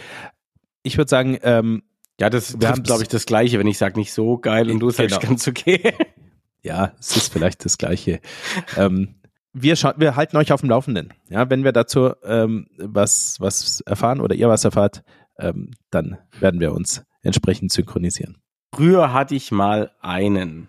[0.83, 1.83] Ich würde sagen, ähm,
[2.19, 4.71] Ja, das Wir wäre, haben's- glaube ich, das Gleiche, wenn ich sage nicht so geil
[4.71, 5.29] und du sagst Genau.
[5.31, 5.93] ganz okay.
[6.63, 8.21] ja, es ist vielleicht das Gleiche.
[8.77, 9.17] ähm,
[9.53, 11.13] wir, wir halten euch auf dem Laufenden.
[11.29, 15.03] Ja, wenn wir dazu ähm, was, was erfahren oder ihr was erfahrt,
[15.39, 18.39] ähm, dann werden wir uns entsprechend synchronisieren.
[18.75, 20.69] Früher hatte ich mal einen.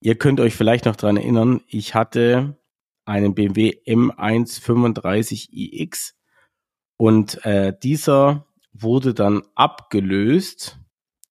[0.00, 2.58] Ihr könnt euch vielleicht noch dran erinnern, ich hatte
[3.04, 6.12] einen BMW M135iX
[6.96, 10.78] und äh, dieser wurde dann abgelöst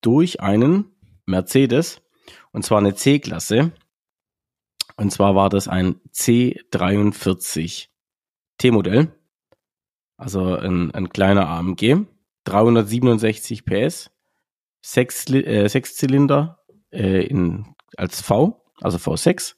[0.01, 0.91] durch einen
[1.25, 2.01] Mercedes
[2.51, 3.71] und zwar eine C-Klasse.
[4.95, 7.89] Und zwar war das ein C43
[8.57, 9.13] T-Modell.
[10.17, 12.05] Also ein, ein kleiner AMG.
[12.45, 14.09] 367 PS.
[14.81, 19.55] Sechs, äh, sechs Zylinder äh, in, als V, also V6.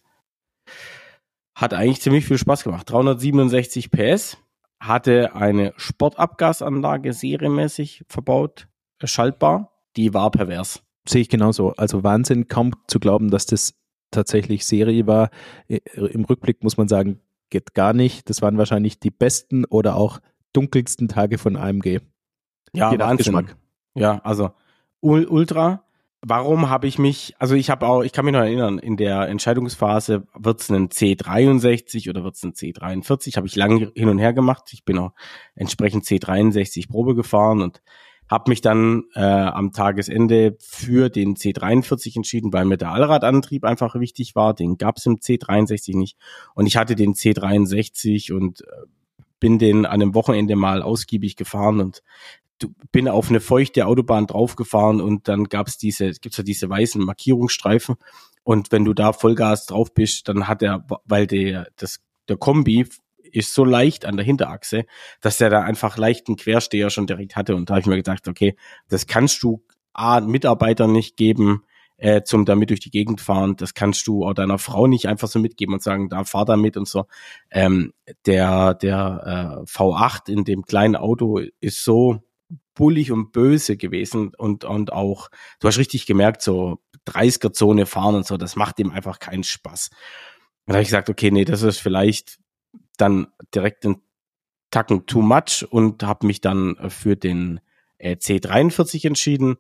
[1.55, 2.89] Hat eigentlich ziemlich viel Spaß gemacht.
[2.89, 4.37] 367 PS.
[4.79, 8.69] Hatte eine Sportabgasanlage serienmäßig verbaut,
[8.99, 9.73] äh, schaltbar.
[9.97, 10.83] Die war pervers.
[11.07, 11.73] Sehe ich genauso.
[11.73, 13.73] Also Wahnsinn, kaum zu glauben, dass das
[14.11, 15.31] tatsächlich Serie war.
[15.67, 17.19] Im Rückblick muss man sagen,
[17.49, 18.29] geht gar nicht.
[18.29, 20.19] Das waren wahrscheinlich die besten oder auch
[20.53, 21.99] dunkelsten Tage von AMG.
[22.73, 23.17] Ja, Wahnsinn.
[23.17, 23.57] Geschmack.
[23.95, 24.51] Ja, also
[25.01, 25.83] Ultra.
[26.21, 29.29] Warum habe ich mich, also ich habe auch, ich kann mich noch erinnern, in der
[29.29, 34.19] Entscheidungsphase wird es ein C63 oder wird es ein C43, habe ich lange hin und
[34.19, 34.69] her gemacht.
[34.73, 35.13] Ich bin auch
[35.55, 37.81] entsprechend C63 Probe gefahren und
[38.29, 43.95] habe mich dann äh, am Tagesende für den C43 entschieden, weil mir der Allradantrieb einfach
[43.95, 44.53] wichtig war.
[44.53, 46.17] Den gab es im C63 nicht.
[46.53, 48.65] Und ich hatte den C63 und äh,
[49.39, 52.03] bin den an einem Wochenende mal ausgiebig gefahren und
[52.91, 57.95] bin auf eine feuchte Autobahn draufgefahren und dann gab's diese, gibt's ja diese weißen Markierungsstreifen
[58.43, 62.87] und wenn du da Vollgas drauf bist, dann hat er, weil der, das, der Kombi
[63.31, 64.85] ist so leicht an der Hinterachse,
[65.21, 67.55] dass der da einfach leichten Quersteher schon direkt hatte.
[67.55, 68.55] Und da habe ich mir gedacht, okay,
[68.87, 71.63] das kannst du A, Mitarbeitern nicht geben,
[71.97, 73.55] äh, zum damit durch die Gegend fahren.
[73.55, 76.55] Das kannst du auch deiner Frau nicht einfach so mitgeben und sagen, da fahr da
[76.57, 77.05] mit und so.
[77.51, 77.93] Ähm,
[78.25, 82.23] der der äh, V8 in dem kleinen Auto ist so
[82.79, 88.15] bullig und böse gewesen und und auch du hast richtig gemerkt so 30er Zone fahren
[88.15, 89.89] und so, das macht ihm einfach keinen Spaß.
[90.65, 92.39] Und da habe ich gesagt, okay, nee, das ist vielleicht
[92.95, 94.01] dann direkt den
[94.71, 97.59] Tacken too much und habe mich dann für den
[97.97, 99.57] äh, C43 entschieden.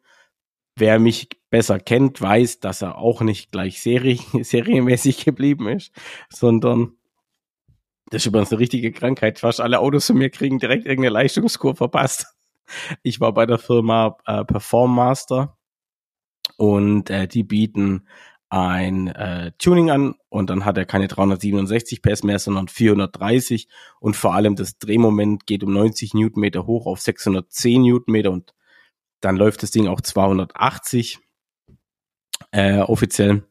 [0.77, 5.91] Wer mich besser kennt, weiß, dass er auch nicht gleich Serie, serienmäßig geblieben ist,
[6.29, 6.93] sondern
[8.11, 9.39] das ist übrigens eine richtige Krankheit.
[9.39, 12.38] Fast alle Autos von mir kriegen direkt irgendeine Leistungskur verpasst.
[13.03, 15.57] Ich war bei der Firma äh, Perform Master
[16.57, 18.07] und äh, die bieten
[18.49, 23.67] ein äh, Tuning an und dann hat er keine 367 PS mehr, sondern 430
[23.99, 28.55] und vor allem das Drehmoment geht um 90 Newtonmeter hoch auf 610 Newtonmeter und
[29.21, 31.19] dann läuft das Ding auch 280
[32.51, 33.43] äh, offiziell.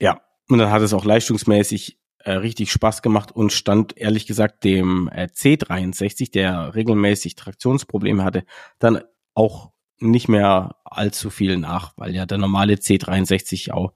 [0.00, 4.64] Ja, und dann hat es auch leistungsmäßig äh, richtig Spaß gemacht und stand ehrlich gesagt
[4.64, 8.44] dem äh, C63, der regelmäßig Traktionsprobleme hatte,
[8.78, 9.02] dann
[9.34, 13.92] auch nicht mehr allzu viel nach, weil ja der normale C63 auch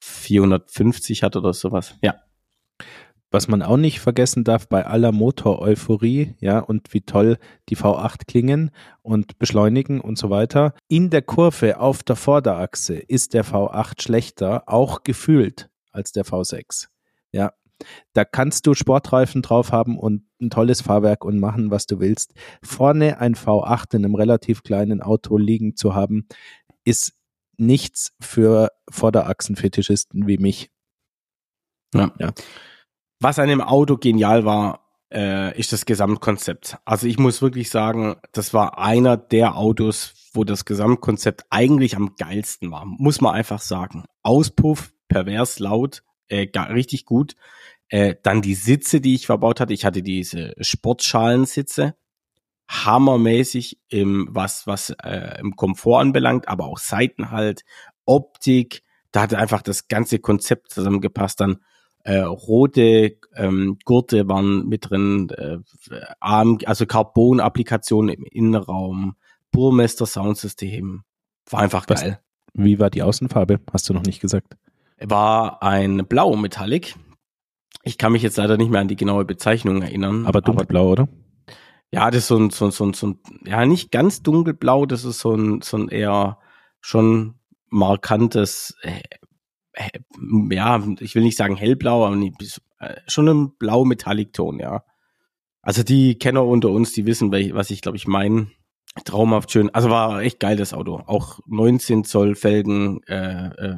[0.00, 1.94] 450 hat oder sowas.
[2.02, 2.16] Ja.
[3.30, 8.24] Was man auch nicht vergessen darf bei aller Motor-Euphorie, ja, und wie toll die V8
[8.26, 8.70] klingen
[9.02, 10.74] und beschleunigen und so weiter.
[10.88, 16.86] In der Kurve auf der Vorderachse ist der V8 schlechter, auch gefühlt, als der V6.
[17.32, 17.52] Ja,
[18.12, 22.34] da kannst du Sportreifen drauf haben und ein tolles Fahrwerk und machen, was du willst.
[22.62, 26.26] Vorne ein V8 in einem relativ kleinen Auto liegen zu haben,
[26.84, 27.14] ist
[27.58, 30.70] nichts für Vorderachsenfetischisten wie mich.
[31.94, 32.12] Ja.
[32.18, 32.32] ja.
[33.20, 36.76] Was an dem Auto genial war, äh, ist das Gesamtkonzept.
[36.84, 42.14] Also ich muss wirklich sagen, das war einer der Autos, wo das Gesamtkonzept eigentlich am
[42.16, 42.84] geilsten war.
[42.84, 44.04] Muss man einfach sagen.
[44.22, 47.36] Auspuff, pervers laut, äh, richtig gut.
[47.88, 49.72] Äh, dann die Sitze, die ich verbaut hatte.
[49.72, 51.94] Ich hatte diese Sportschalensitze.
[52.68, 57.62] Hammermäßig im, was, was äh, im Komfort anbelangt, aber auch Seitenhalt,
[58.04, 58.82] Optik.
[59.12, 61.40] Da hatte einfach das ganze Konzept zusammengepasst.
[61.40, 61.58] Dann
[62.02, 65.58] äh, rote ähm, Gurte waren mit drin, äh,
[66.18, 69.14] Arm, also Carbon-Applikationen im Innenraum,
[69.52, 71.02] Burmester Soundsystem.
[71.48, 72.20] War einfach geil.
[72.52, 73.60] Was, wie war die Außenfarbe?
[73.72, 74.56] Hast du noch nicht gesagt.
[74.98, 76.96] War ein Blau Metallic.
[77.86, 80.26] Ich kann mich jetzt leider nicht mehr an die genaue Bezeichnung erinnern.
[80.26, 81.08] Aber dunkelblau, aber, oder?
[81.92, 84.86] Ja, das ist so ein, so ein, so ein, so ein, ja, nicht ganz dunkelblau,
[84.86, 86.38] das ist so ein, so ein eher
[86.80, 87.34] schon
[87.68, 89.02] markantes, äh,
[89.74, 90.00] äh,
[90.50, 94.82] ja, ich will nicht sagen hellblau, aber nicht, äh, schon ein blau Metallic-Ton, ja.
[95.62, 98.48] Also die Kenner unter uns, die wissen, was ich glaube ich meine.
[99.04, 99.72] Traumhaft schön.
[99.74, 101.02] Also war echt geil das Auto.
[101.06, 103.76] Auch 19 Zoll Felgen äh, äh,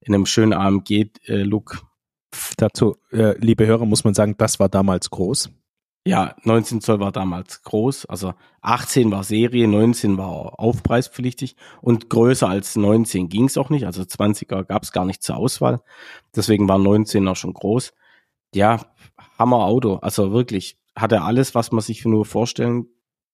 [0.00, 1.89] in einem schönen AMG-Look.
[2.56, 5.50] Dazu, äh, liebe Hörer, muss man sagen, das war damals groß.
[6.06, 11.56] Ja, 19 Zoll war damals groß, also 18 war Serie, 19 war aufpreispflichtig.
[11.82, 15.36] Und größer als 19 ging es auch nicht, also 20er gab es gar nicht zur
[15.36, 15.82] Auswahl,
[16.34, 17.92] deswegen war 19 auch schon groß.
[18.54, 18.80] Ja,
[19.38, 22.86] Hammer Auto, also wirklich, hatte alles, was man sich nur vorstellen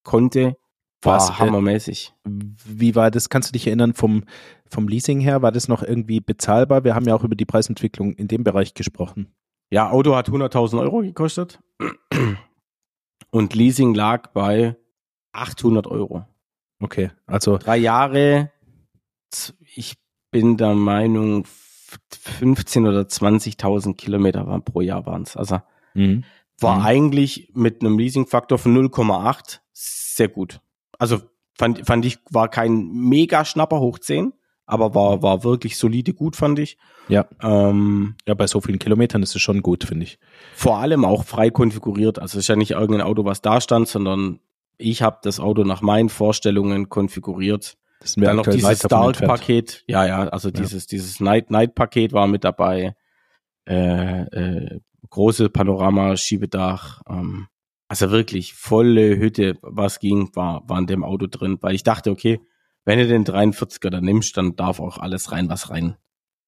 [0.03, 0.57] konnte,
[1.03, 2.15] was, äh, hammermäßig.
[2.25, 2.31] Äh,
[2.65, 4.25] wie war das, kannst du dich erinnern vom,
[4.69, 6.85] vom Leasing her, war das noch irgendwie bezahlbar?
[6.85, 9.29] Wir haben ja auch über die Preisentwicklung in dem Bereich gesprochen.
[9.71, 11.61] Ja, Auto hat 100.000 Euro gekostet
[13.31, 14.77] und Leasing lag bei
[15.33, 16.25] 800 Euro.
[16.81, 17.59] Okay, also.
[17.59, 18.53] Drei Jahre,
[19.75, 19.97] ich
[20.31, 25.37] bin der Meinung, 15 oder 20.000 Kilometer waren pro Jahr waren es.
[25.37, 25.61] Also
[25.95, 26.25] mhm.
[26.59, 26.85] war mhm.
[26.85, 30.61] eigentlich mit einem Leasingfaktor von 0,8 sehr gut.
[30.99, 31.21] Also
[31.57, 34.33] fand, fand ich, war kein mega Schnapper hoch 10,
[34.67, 36.77] aber war, war wirklich solide gut, fand ich.
[37.09, 37.27] Ja.
[37.41, 40.19] Ähm, ja, bei so vielen Kilometern ist es schon gut, finde ich.
[40.55, 42.19] Vor allem auch frei konfiguriert.
[42.19, 44.41] Also es ist ja nicht irgendein Auto, was da stand, sondern
[44.79, 47.79] ich habe das Auto nach meinen Vorstellungen konfiguriert.
[48.01, 49.85] Das sind wir Dann noch dieses Dark-Paket.
[49.87, 50.55] Ja, ja, also ja.
[50.55, 52.95] dieses, dieses Night-Night-Paket war mit dabei.
[53.69, 57.03] Äh, äh, große Panorama-Schiebedach.
[57.09, 57.49] Ähm,
[57.89, 62.11] also wirklich volle Hütte, was ging, war, war in dem Auto drin, weil ich dachte,
[62.11, 62.41] okay,
[62.85, 65.97] wenn du den 43er dann nimmst, dann darf auch alles rein, was rein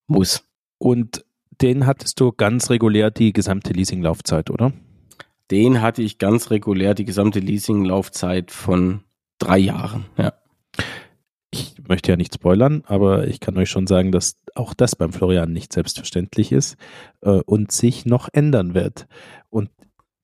[0.07, 0.45] muss.
[0.78, 1.24] Und
[1.61, 4.72] den hattest du ganz regulär die gesamte Leasinglaufzeit, oder?
[5.51, 9.03] Den hatte ich ganz regulär die gesamte Leasinglaufzeit von
[9.39, 10.32] drei Jahren, ja.
[11.51, 15.14] Ich möchte ja nicht spoilern, aber ich kann euch schon sagen, dass auch das beim
[15.14, 16.76] Florian nicht selbstverständlich ist
[17.22, 19.07] äh, und sich noch ändern wird.
[19.49, 19.70] Und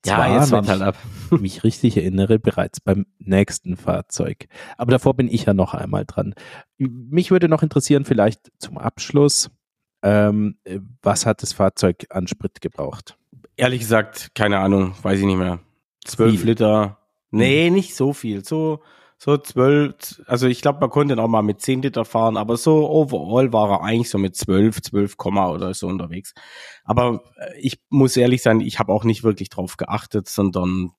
[0.04, 0.96] zwar, ja, jetzt wenn halt ab.
[1.32, 4.46] ich mich richtig erinnere, bereits beim nächsten Fahrzeug.
[4.76, 6.34] Aber davor bin ich ja noch einmal dran.
[6.78, 9.50] Mich würde noch interessieren, vielleicht zum Abschluss,
[10.02, 10.58] ähm,
[11.02, 13.16] was hat das Fahrzeug an Sprit gebraucht?
[13.56, 15.60] Ehrlich gesagt, keine Ahnung, weiß ich nicht mehr.
[16.04, 16.98] Zwölf Liter.
[17.30, 17.74] Nee, hm.
[17.74, 18.44] nicht so viel.
[18.44, 18.80] So,
[19.18, 19.94] so zwölf,
[20.26, 23.70] also ich glaube, man konnte auch mal mit zehn Liter fahren, aber so overall war
[23.70, 26.34] er eigentlich so mit zwölf, zwölf Komma oder so unterwegs.
[26.84, 30.90] Aber äh, ich muss ehrlich sein, ich habe auch nicht wirklich drauf geachtet, sondern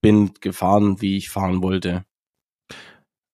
[0.00, 2.04] bin gefahren, wie ich fahren wollte.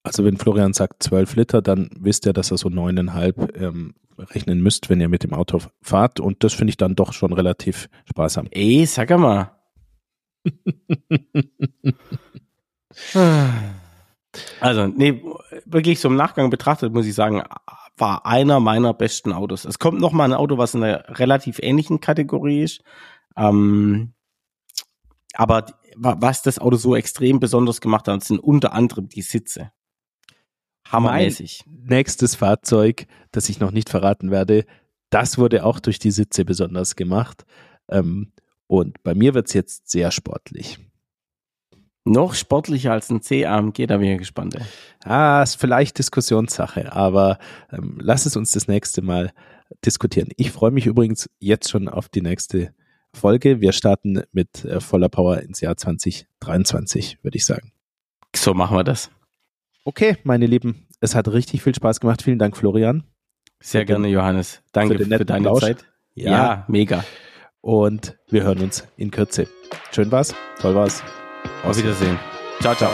[0.05, 4.61] Also wenn Florian sagt zwölf Liter, dann wisst ihr, dass er so neuneinhalb ähm, rechnen
[4.61, 6.19] müsst, wenn ihr mit dem Auto fahrt.
[6.19, 8.49] Und das finde ich dann doch schon relativ sparsam.
[8.51, 9.53] Ey, sag mal.
[14.61, 15.23] also, nee,
[15.65, 17.43] wirklich so im Nachgang betrachtet, muss ich sagen,
[17.97, 19.65] war einer meiner besten Autos.
[19.65, 22.83] Es kommt noch mal ein Auto, was in einer relativ ähnlichen Kategorie ist.
[23.37, 24.15] Ähm,
[25.35, 25.67] aber
[25.97, 29.73] was das Auto so extrem besonders gemacht hat, sind unter anderem die Sitze.
[30.89, 31.65] Hammermäßig.
[31.67, 34.65] Mein nächstes Fahrzeug, das ich noch nicht verraten werde,
[35.11, 37.45] das wurde auch durch die Sitze besonders gemacht.
[37.89, 38.33] Ähm,
[38.67, 40.79] und bei mir wird es jetzt sehr sportlich.
[42.05, 44.57] Noch sportlicher als ein C-AMG, da bin ich gespannt.
[44.57, 44.63] Ey.
[45.05, 47.39] Ah, ist vielleicht Diskussionssache, aber
[47.71, 49.33] ähm, lass es uns das nächste Mal
[49.85, 50.29] diskutieren.
[50.37, 52.75] Ich freue mich übrigens jetzt schon auf die nächste
[53.15, 53.61] Folge.
[53.61, 57.73] Wir starten mit äh, voller Power ins Jahr 2023, würde ich sagen.
[58.35, 59.11] So machen wir das.
[59.85, 62.23] Okay, meine Lieben, es hat richtig viel Spaß gemacht.
[62.23, 63.05] Vielen Dank, Florian.
[63.61, 64.63] Sehr gerne, Johannes.
[64.73, 65.61] Danke für, für deine Plausch.
[65.61, 65.85] Zeit.
[66.15, 66.31] Ja.
[66.31, 67.05] ja, mega.
[67.61, 69.47] Und wir hören uns in Kürze.
[69.93, 71.03] Schön war's, toll war's.
[71.65, 72.19] Auf Wiedersehen.
[72.61, 72.93] Ciao, ciao.